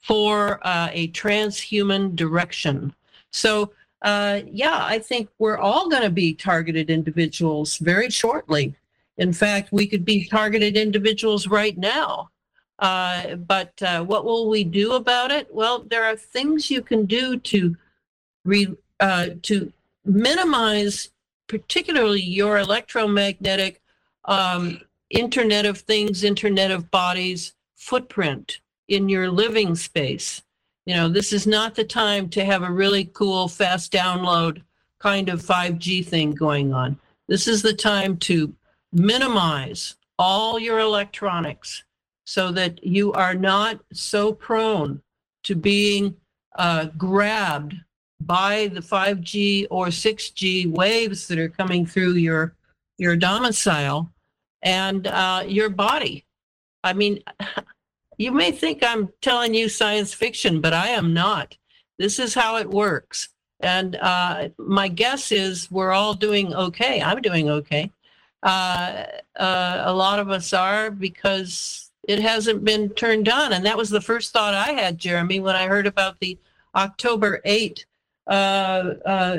[0.00, 2.92] for uh, a transhuman direction.
[3.30, 3.72] So
[4.02, 8.74] uh, yeah, I think we're all going to be targeted individuals very shortly.
[9.16, 12.30] In fact, we could be targeted individuals right now.
[12.78, 15.52] Uh, but uh, what will we do about it?
[15.52, 17.76] Well, there are things you can do to
[18.44, 18.68] re,
[19.00, 19.72] uh, to
[20.04, 21.10] minimize,
[21.48, 23.82] particularly your electromagnetic
[24.26, 24.80] um,
[25.10, 30.42] Internet of Things, Internet of Bodies footprint in your living space.
[30.88, 34.62] You know, this is not the time to have a really cool, fast download
[34.98, 36.98] kind of 5G thing going on.
[37.28, 38.54] This is the time to
[38.90, 41.84] minimize all your electronics
[42.24, 45.02] so that you are not so prone
[45.42, 46.16] to being
[46.56, 47.74] uh, grabbed
[48.22, 52.54] by the 5G or 6G waves that are coming through your
[52.96, 54.10] your domicile
[54.62, 56.24] and uh, your body.
[56.82, 57.22] I mean,
[58.18, 61.56] you may think I'm telling you science fiction, but I am not.
[61.98, 63.28] This is how it works.
[63.60, 67.00] And uh, my guess is we're all doing okay.
[67.00, 67.90] I'm doing okay.
[68.42, 69.04] Uh,
[69.36, 73.52] uh, a lot of us are because it hasn't been turned on.
[73.52, 76.38] And that was the first thought I had, Jeremy, when I heard about the
[76.74, 77.84] October 8
[78.26, 79.36] uh, uh,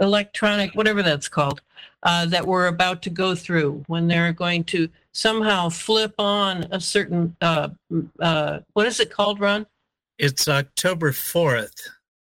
[0.00, 1.60] electronic, whatever that's called,
[2.02, 6.80] uh, that we're about to go through when they're going to somehow flip on a
[6.80, 7.68] certain uh,
[8.20, 9.66] uh, what is it called, Ron?
[10.18, 11.88] It's October fourth,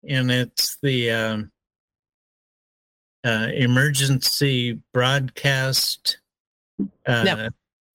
[0.09, 1.53] and it's the um,
[3.25, 6.19] uh, emergency broadcast.
[7.07, 7.49] Uh, no.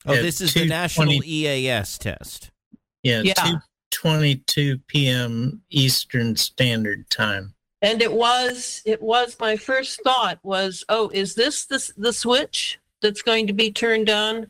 [0.05, 2.51] Oh, this is the national EAS test.
[3.03, 3.59] Yeah, yeah.
[3.91, 5.61] 2:22 p.m.
[5.69, 7.53] Eastern Standard Time.
[7.81, 12.79] And it was it was my first thought was, oh, is this the the switch
[13.01, 14.49] that's going to be turned on?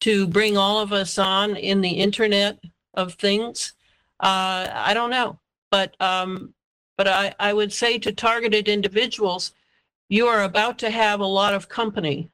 [0.00, 2.58] To bring all of us on in the Internet
[2.94, 3.72] of Things?
[4.20, 5.38] Uh, I don't know,
[5.70, 6.54] but um,
[6.96, 9.52] but I, I would say to targeted individuals,
[10.08, 12.28] you are about to have a lot of company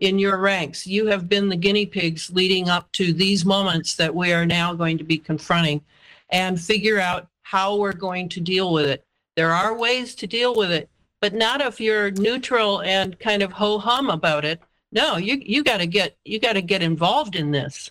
[0.00, 0.86] in your ranks.
[0.86, 4.74] You have been the guinea pigs leading up to these moments that we are now
[4.74, 5.82] going to be confronting,
[6.30, 9.04] and figure out how we're going to deal with it.
[9.36, 10.88] There are ways to deal with it,
[11.20, 14.60] but not if you're neutral and kind of ho hum about it
[14.92, 17.90] no you you got to get you got to get involved in this.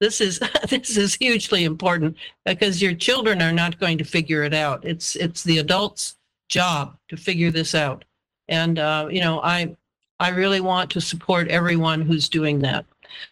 [0.00, 4.54] This is this is hugely important because your children are not going to figure it
[4.54, 4.84] out.
[4.84, 6.16] It's it's the adults
[6.48, 8.04] job to figure this out.
[8.48, 9.76] And uh, you know i
[10.20, 12.86] i really want to support everyone who's doing that.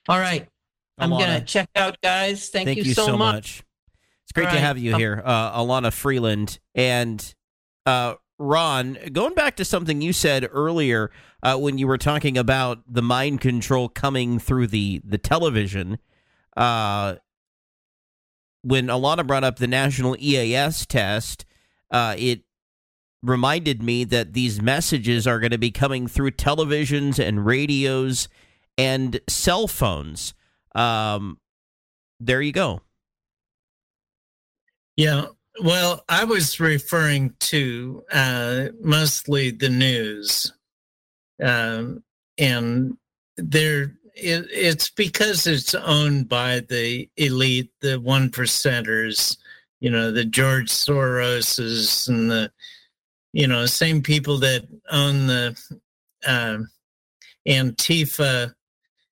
[0.09, 0.47] All right.
[0.99, 1.21] I'm Elana.
[1.21, 2.49] gonna check out guys.
[2.49, 3.19] Thank, thank you, you, so, much.
[3.19, 3.65] much.
[4.25, 6.59] it's great to have you um, here uh, elana freeland.
[6.75, 7.35] And
[7.85, 11.11] uh, ron going back to something you said earlier
[11.43, 15.99] uh, when you were talking about the mind control coming through the the television.
[16.57, 17.17] Uh,
[18.63, 21.45] when Elana brought up the national EAS test,
[21.91, 22.43] uh, it
[23.23, 28.29] reminded me that these messages are going to be coming through televisions and radios
[28.77, 30.35] and cell phones.
[30.75, 31.39] Um,
[32.19, 32.81] there you go.
[34.97, 35.27] Yeah.
[35.63, 40.53] Well, I was referring to uh, mostly the news
[41.43, 42.03] um,
[42.39, 42.97] and
[43.37, 49.37] there it, it's because it's owned by the elite, the one percenters,
[49.81, 52.51] you know, the George Soroses and the,
[53.33, 55.61] you know, same people that own the
[56.27, 56.59] uh,
[57.47, 58.55] Antifa,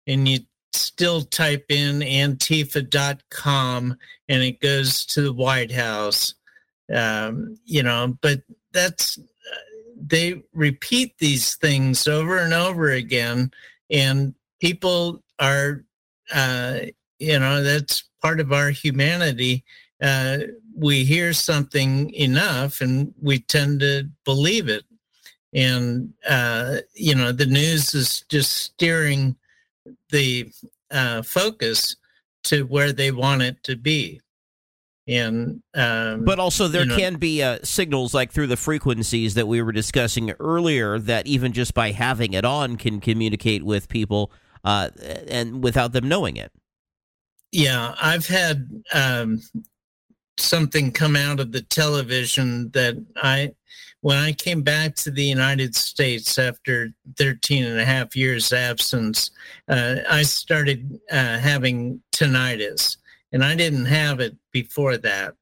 [0.06, 0.40] and you
[0.74, 3.97] still type in antifa.com
[4.28, 6.35] and it goes to the White House.
[6.93, 8.40] Um, you know, but
[8.73, 9.19] that's
[10.05, 13.53] they repeat these things over and over again,
[13.90, 15.85] and people are,
[16.35, 16.81] uh,
[17.19, 19.65] you know, that's part of our humanity.
[20.03, 20.39] Uh,
[20.74, 24.85] we hear something enough, and we tend to believe it.
[25.55, 29.36] And uh, you know, the news is just steering
[30.11, 30.51] the
[30.91, 31.97] uh, focus
[32.45, 34.21] to where they want it to be.
[35.09, 39.35] And um, but also there you know, can be uh, signals like through the frequencies
[39.35, 43.89] that we were discussing earlier that even just by having it on can communicate with
[43.89, 44.31] people
[44.63, 44.91] uh,
[45.27, 46.53] and without them knowing it.
[47.51, 49.41] Yeah, I've had um,
[50.43, 53.55] something come out of the television that I,
[54.01, 59.31] when I came back to the United States after 13 and a half years absence,
[59.69, 62.97] uh, I started uh, having tinnitus.
[63.32, 65.35] And I didn't have it before that.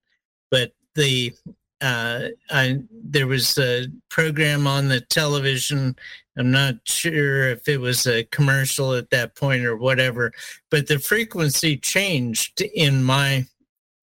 [0.51, 1.33] But the
[1.81, 5.97] uh, I, there was a program on the television.
[6.37, 10.33] I'm not sure if it was a commercial at that point or whatever,
[10.71, 13.47] but the frequency changed in my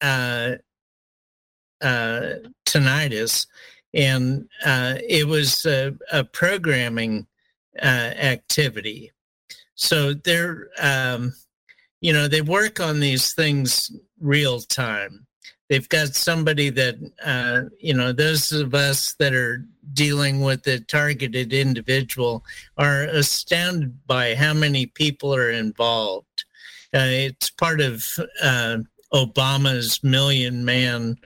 [0.01, 0.55] uh,
[1.81, 2.33] uh,
[2.65, 3.47] tinnitus,
[3.93, 7.27] and uh, it was a, a programming
[7.81, 9.11] uh, activity.
[9.75, 11.33] So they're, um,
[12.01, 15.27] you know, they work on these things real time.
[15.69, 20.79] They've got somebody that, uh, you know, those of us that are dealing with the
[20.79, 22.43] targeted individual
[22.77, 26.45] are astounded by how many people are involved.
[26.93, 28.05] Uh, it's part of
[28.41, 28.77] uh,
[29.13, 31.17] Obama's million man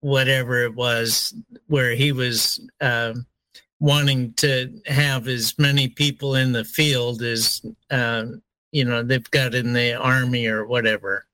[0.00, 1.34] whatever it was,
[1.66, 3.14] where he was uh,
[3.80, 8.24] wanting to have as many people in the field as uh,
[8.72, 11.26] you know they've got in the army or whatever,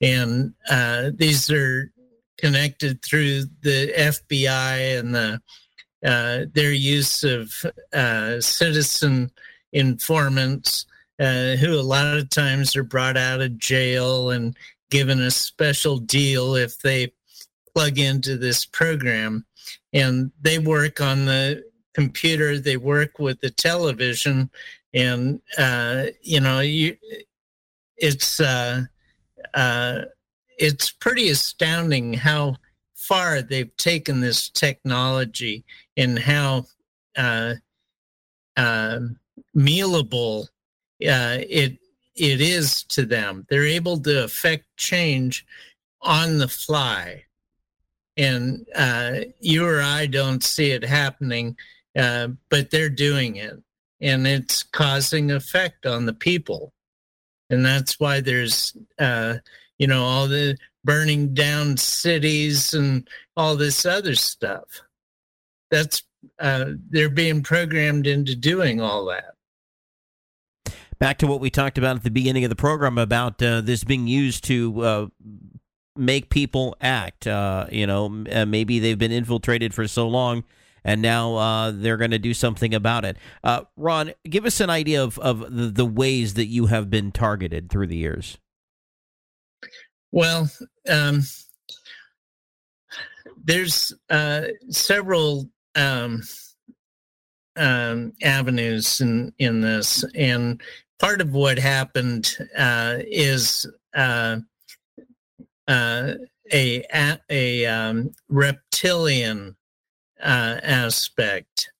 [0.00, 1.90] and uh, these are
[2.38, 5.40] connected through the FBI and the
[6.04, 7.52] uh, their use of
[7.92, 9.30] uh, citizen
[9.72, 10.86] informants.
[11.18, 14.54] Uh, who a lot of times are brought out of jail and
[14.90, 17.10] given a special deal if they
[17.76, 19.44] plug into this program
[19.92, 21.62] and they work on the
[21.92, 24.48] computer they work with the television
[24.94, 26.96] and uh, you know you
[27.98, 28.80] it's uh,
[29.52, 30.00] uh,
[30.58, 32.56] it's pretty astounding how
[32.94, 35.62] far they've taken this technology
[35.98, 36.64] and how
[37.18, 37.52] uh,
[38.56, 39.00] uh,
[39.54, 40.44] mealable
[41.02, 41.76] uh, it
[42.14, 43.44] it is to them.
[43.50, 45.44] They're able to affect change
[46.00, 47.25] on the fly
[48.16, 51.56] and uh, you or I don't see it happening,
[51.98, 53.60] uh, but they're doing it,
[54.00, 56.72] and it's causing effect on the people,
[57.50, 59.34] and that's why there's, uh,
[59.78, 64.82] you know, all the burning down cities and all this other stuff.
[65.70, 66.02] That's
[66.38, 69.34] uh, they're being programmed into doing all that.
[70.98, 73.84] Back to what we talked about at the beginning of the program about uh, this
[73.84, 75.06] being used to uh,
[75.96, 77.26] make people act.
[77.26, 80.44] Uh, you know, uh, maybe they've been infiltrated for so long,
[80.84, 83.16] and now uh, they're going to do something about it.
[83.42, 87.12] Uh, Ron, give us an idea of of the, the, ways that you have been
[87.12, 88.38] targeted through the years.
[90.12, 90.50] Well,
[90.88, 91.22] um,
[93.44, 96.22] there's uh, several um,
[97.56, 100.60] um, avenues in in this, and
[100.98, 103.66] part of what happened uh, is
[105.68, 106.14] uh,
[106.52, 106.84] a
[107.30, 109.56] a um, reptilian
[110.22, 111.70] uh, aspect.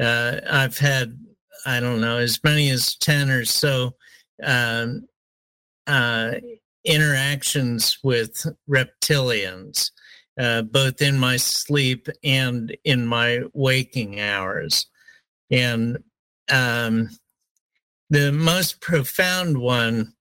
[0.00, 1.18] Uh, I've had
[1.64, 3.94] I don't know as many as ten or so
[4.42, 5.06] um,
[5.86, 6.34] uh,
[6.84, 9.90] interactions with reptilians,
[10.38, 14.86] uh, both in my sleep and in my waking hours,
[15.50, 15.98] and
[16.50, 17.08] um,
[18.10, 20.12] the most profound one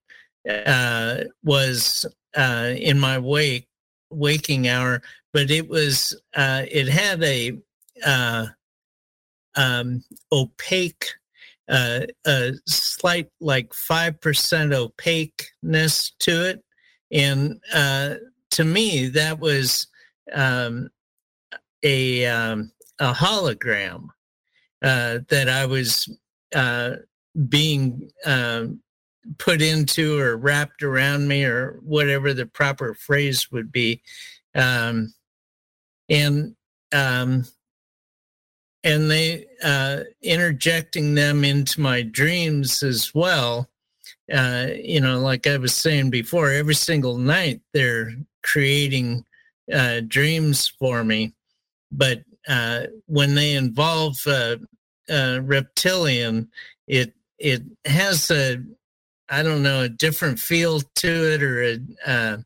[0.50, 2.06] uh, was
[2.36, 3.68] uh, in my wake
[4.10, 5.02] waking hour,
[5.34, 7.58] but it was uh, it had a
[8.06, 8.48] uh,
[9.56, 11.08] um, opaque,
[11.70, 16.64] uh, a slight like five percent opaqueness to it,
[17.12, 18.16] and uh,
[18.52, 19.88] to me that was
[20.34, 20.90] um,
[21.84, 24.08] a um, a hologram
[24.82, 26.10] uh, that I was
[27.50, 28.80] being um,
[29.38, 34.02] put into or wrapped around me or whatever the proper phrase would be.
[34.54, 35.14] Um,
[36.10, 36.56] and
[36.94, 37.46] um,
[38.84, 43.70] and they uh, interjecting them into my dreams as well
[44.32, 48.12] uh, you know like i was saying before every single night they're
[48.46, 49.26] creating
[49.74, 51.34] uh, dreams for me.
[51.92, 54.58] But uh, when they involve uh,
[55.10, 56.50] uh, reptilian
[56.88, 58.64] it it has a
[59.30, 62.38] I don't know, a different feel to it or a, uh,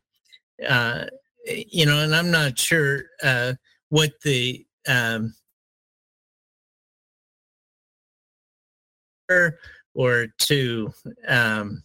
[0.66, 1.06] uh,
[1.46, 3.54] you know, and I'm not sure uh,
[3.88, 5.34] what the um,
[9.94, 10.92] or to
[11.28, 11.82] um,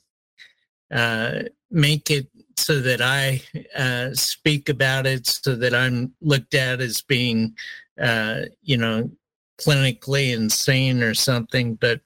[0.94, 2.28] uh, make it
[2.58, 3.42] so that I
[3.78, 7.56] uh, speak about it, so that I'm looked at as being,
[8.02, 9.12] uh, you know,
[9.60, 11.76] clinically insane or something.
[11.76, 12.02] But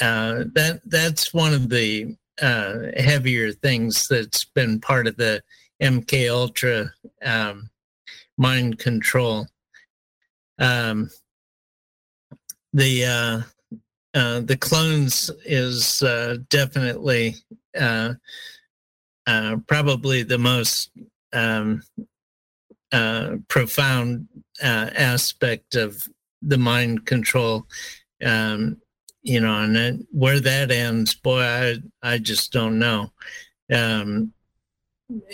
[0.00, 5.42] uh, that that's one of the uh, heavier things that's been part of the
[5.82, 6.92] MK Ultra
[7.24, 7.70] um,
[8.36, 9.46] mind control.
[10.58, 11.10] Um,
[12.72, 13.40] the uh,
[14.18, 17.34] uh, the clones is uh, definitely
[19.66, 20.90] probably the most
[21.32, 21.82] um,
[23.48, 24.28] profound
[24.62, 26.06] aspect of
[26.42, 27.66] the mind control.
[28.24, 28.80] Um,
[29.22, 33.12] you know, and where that ends, boy, I I just don't know.
[33.72, 34.32] Um,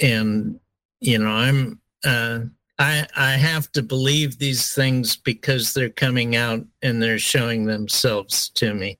[0.02, 0.58] and
[1.00, 2.40] you know, I'm uh,
[2.78, 8.48] I I have to believe these things because they're coming out and they're showing themselves
[8.50, 8.98] to me.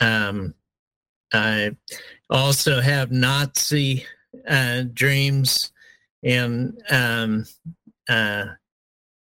[0.00, 0.54] Um,
[1.32, 1.76] I
[2.28, 4.04] also have Nazi
[4.48, 5.72] uh, dreams
[6.22, 7.46] and um,
[8.08, 8.46] uh,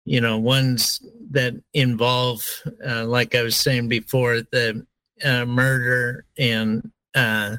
[0.05, 1.01] you know ones
[1.37, 2.43] that involve,
[2.87, 4.87] uh, like I was saying before, the
[5.23, 7.57] uh, murder and uh,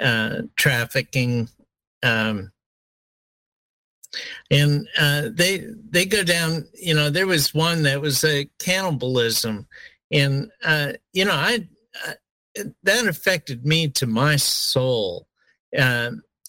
[0.00, 1.48] uh, trafficking.
[2.04, 2.52] Um,
[4.50, 6.68] and uh, they they go down.
[6.74, 9.66] You know, there was one that was a cannibalism,
[10.10, 11.68] and uh, you know, I
[12.06, 15.26] uh, that affected me to my soul.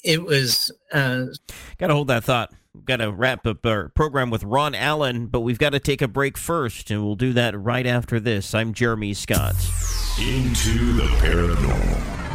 [0.03, 2.53] It was got to hold that thought.
[2.73, 6.02] We've got to wrap up our program with Ron Alan, but we've got to take
[6.02, 8.56] a break first, and we'll do that right after this.
[8.56, 9.56] I'm Jeremy Scott.
[10.18, 12.30] Into the paranormal.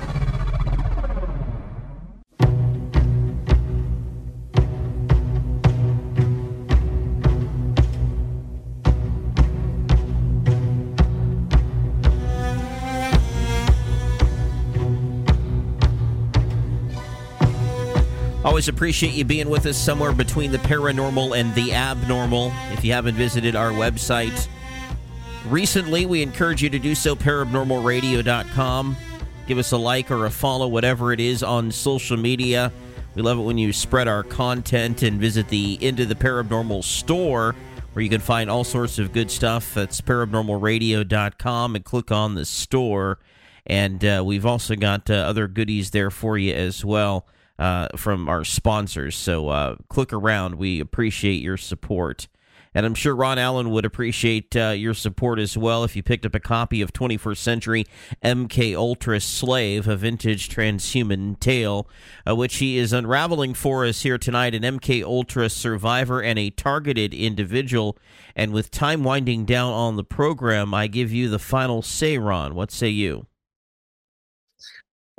[18.57, 22.55] Always appreciate you being with us somewhere between the paranormal and the abnormal.
[22.73, 24.49] If you haven't visited our website
[25.47, 28.97] recently, we encourage you to do so, paranormalradio.com.
[29.47, 32.73] Give us a like or a follow, whatever it is, on social media.
[33.15, 37.55] We love it when you spread our content and visit the Into the Paranormal store
[37.93, 39.75] where you can find all sorts of good stuff.
[39.75, 43.19] That's paranormalradio.com and click on the store.
[43.67, 47.27] And uh, we've also got uh, other goodies there for you as well
[47.59, 49.17] uh, from our sponsors.
[49.17, 50.57] So uh, click around.
[50.57, 52.29] We appreciate your support.
[52.77, 56.27] And I'm sure Ron Alan would appreciate uh, your support as well if you picked
[56.27, 57.87] up a copy of 21st Century
[58.23, 61.89] MK Ultra Slave, a vintage transhuman tale,
[62.29, 64.55] uh, which he is unraveling for us here tonight.
[64.55, 67.97] An MK Ultra survivor and a targeted individual.
[68.35, 72.55] And with time winding down on the program, I give you the final say, Ron.
[72.55, 73.27] What say you?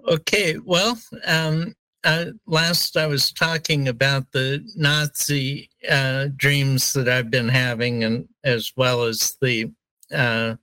[0.08, 7.32] Okay, well, um, uh, last I was talking about the Nazi uh, dreams that I've
[7.32, 9.72] been having, and as well as the
[10.14, 10.56] uh,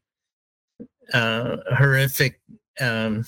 [1.13, 2.41] uh horrific
[2.81, 3.25] um,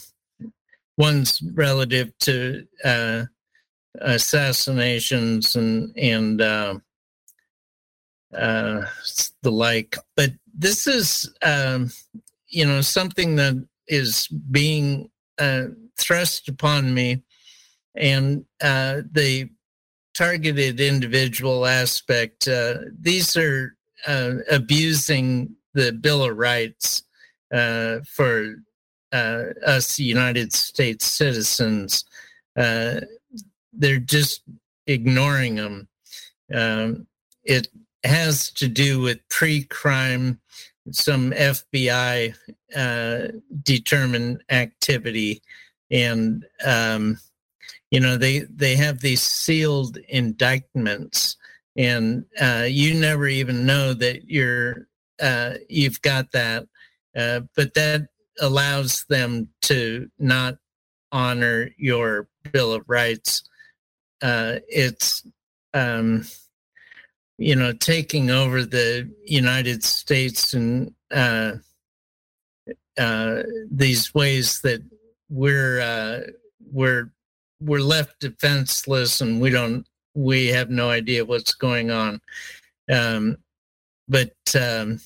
[0.97, 3.25] ones relative to uh,
[4.01, 6.79] assassinations and and uh,
[8.33, 9.97] the like.
[10.17, 11.91] But this is, um,
[12.49, 13.55] you know, something that
[13.89, 15.11] is being
[15.99, 17.23] thrust upon me
[17.97, 19.49] and uh, the
[20.15, 27.03] targeted individual aspect, uh, these are uh, abusing the Bill of Rights
[27.53, 28.57] uh, for
[29.13, 32.05] uh, us United States citizens.
[32.57, 33.01] Uh,
[33.73, 34.43] they're just
[34.87, 35.89] ignoring them.
[36.53, 37.07] Um,
[37.45, 37.69] it
[38.05, 40.41] has to do with pre crime,
[40.91, 42.35] some FBI
[43.63, 45.43] determined activity.
[45.91, 47.19] And um,
[47.97, 51.39] you know they they have these sealed indictments
[51.79, 54.87] and uh, you never even know that you're
[55.23, 56.67] uh, you've got that
[57.17, 58.03] uh, but that
[58.39, 60.59] allows them to not
[61.11, 63.49] honor your bill of rights.
[64.21, 65.27] Uh, it's
[65.73, 66.23] um,
[67.39, 71.53] you know taking over the united states and uh,
[72.99, 74.83] uh, these ways that
[75.31, 75.81] we're
[76.71, 77.11] we're
[77.61, 82.21] we're left defenseless and we don't we have no idea what's going on
[82.91, 83.37] um,
[84.09, 84.99] but um,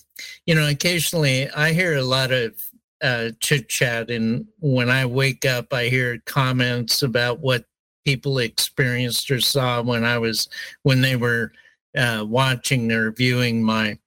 [0.46, 2.54] you know occasionally i hear a lot of
[3.02, 7.64] uh, chit chat and when i wake up i hear comments about what
[8.04, 10.48] people experienced or saw when i was
[10.82, 11.52] when they were
[11.96, 13.98] uh, watching or viewing my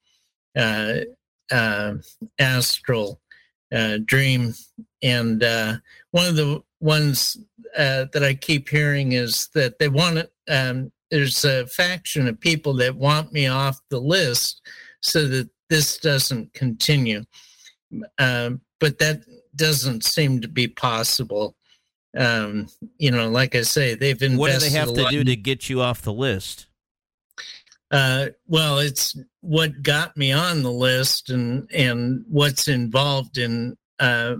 [0.55, 0.99] uh,
[1.51, 1.95] uh
[2.39, 3.19] astral
[3.73, 4.53] uh, dream.
[5.01, 5.75] And uh,
[6.11, 7.38] one of the ones
[7.77, 12.73] uh, that I keep hearing is that they want um, there's a faction of people
[12.76, 14.61] that want me off the list
[15.01, 17.23] so that this doesn't continue.
[18.18, 19.22] Um, but that
[19.55, 21.55] doesn't seem to be possible.
[22.18, 24.39] Um, you know, like I say, they've invested.
[24.39, 26.68] What do they have to do to get you off the list?
[27.91, 34.35] Uh, well, it's what got me on the list, and and what's involved in uh,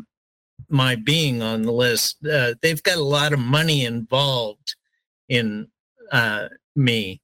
[0.74, 2.18] my being on the list.
[2.26, 4.76] Uh, they've got a lot of money involved
[5.30, 5.68] in
[6.12, 7.22] uh, me,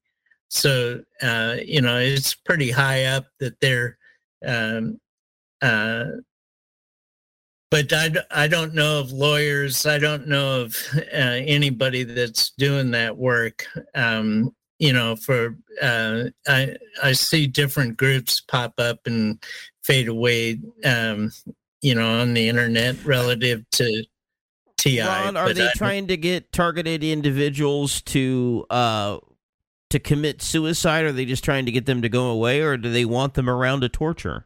[0.48, 3.98] so uh, you know it's pretty high up that they're.
[4.46, 5.00] Um,
[5.62, 6.06] uh,
[7.72, 9.86] but I, I don't know of lawyers.
[9.86, 13.66] I don't know of uh, anybody that's doing that work.
[13.94, 19.44] Um, you know, for uh, I I see different groups pop up and
[19.84, 20.60] fade away.
[20.86, 21.32] Um,
[21.82, 24.04] you know, on the internet relative to
[24.78, 25.02] TI.
[25.02, 29.18] Ron, are they trying to get targeted individuals to uh,
[29.90, 31.06] to commit suicide?
[31.06, 33.34] Or are they just trying to get them to go away, or do they want
[33.34, 34.46] them around to torture?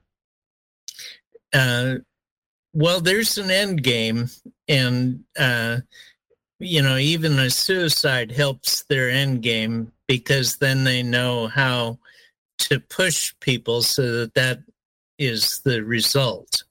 [1.54, 1.96] Uh,
[2.74, 4.30] well, there's an end game,
[4.68, 5.78] and uh,
[6.60, 12.00] you know, even a suicide helps their end game because then they know how
[12.58, 14.60] to push people so that that
[15.20, 16.64] is the result.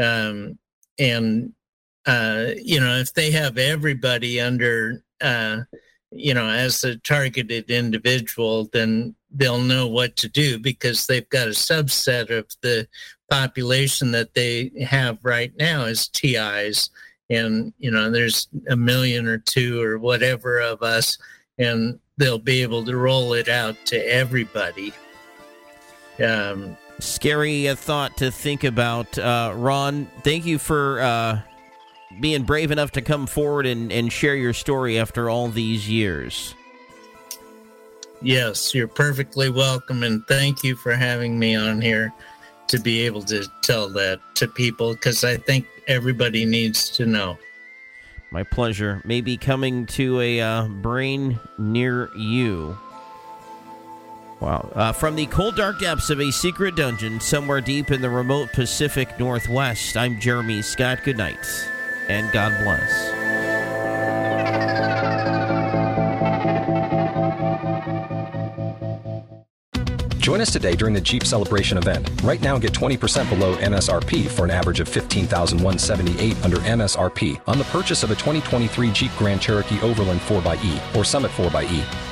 [0.00, 0.58] Um,
[0.98, 1.52] and
[2.06, 5.60] uh, you know, if they have everybody under, uh,
[6.10, 11.46] you know, as a targeted individual, then they'll know what to do because they've got
[11.46, 12.86] a subset of the
[13.30, 16.90] population that they have right now as TIs.
[17.30, 21.16] And, you know, there's a million or two or whatever of us,
[21.56, 24.92] and they'll be able to roll it out to everybody.
[26.22, 29.18] Um, Scary uh, thought to think about.
[29.18, 31.40] Uh, Ron, thank you for uh,
[32.20, 36.54] being brave enough to come forward and, and share your story after all these years.
[38.20, 42.12] Yes, you're perfectly welcome, and thank you for having me on here
[42.68, 47.36] to be able to tell that to people because I think everybody needs to know.
[48.30, 49.02] My pleasure.
[49.04, 52.78] Maybe coming to a uh, brain near you.
[54.42, 54.68] Wow.
[54.74, 58.50] Uh, from the cold, dark depths of a secret dungeon somewhere deep in the remote
[58.52, 60.98] Pacific Northwest, I'm Jeremy Scott.
[61.04, 61.46] Good night,
[62.08, 63.12] and God bless.
[70.18, 72.10] Join us today during the Jeep Celebration event.
[72.24, 77.64] Right now, get 20% below MSRP for an average of 15178 under MSRP on the
[77.64, 82.11] purchase of a 2023 Jeep Grand Cherokee Overland 4xE or Summit 4xE.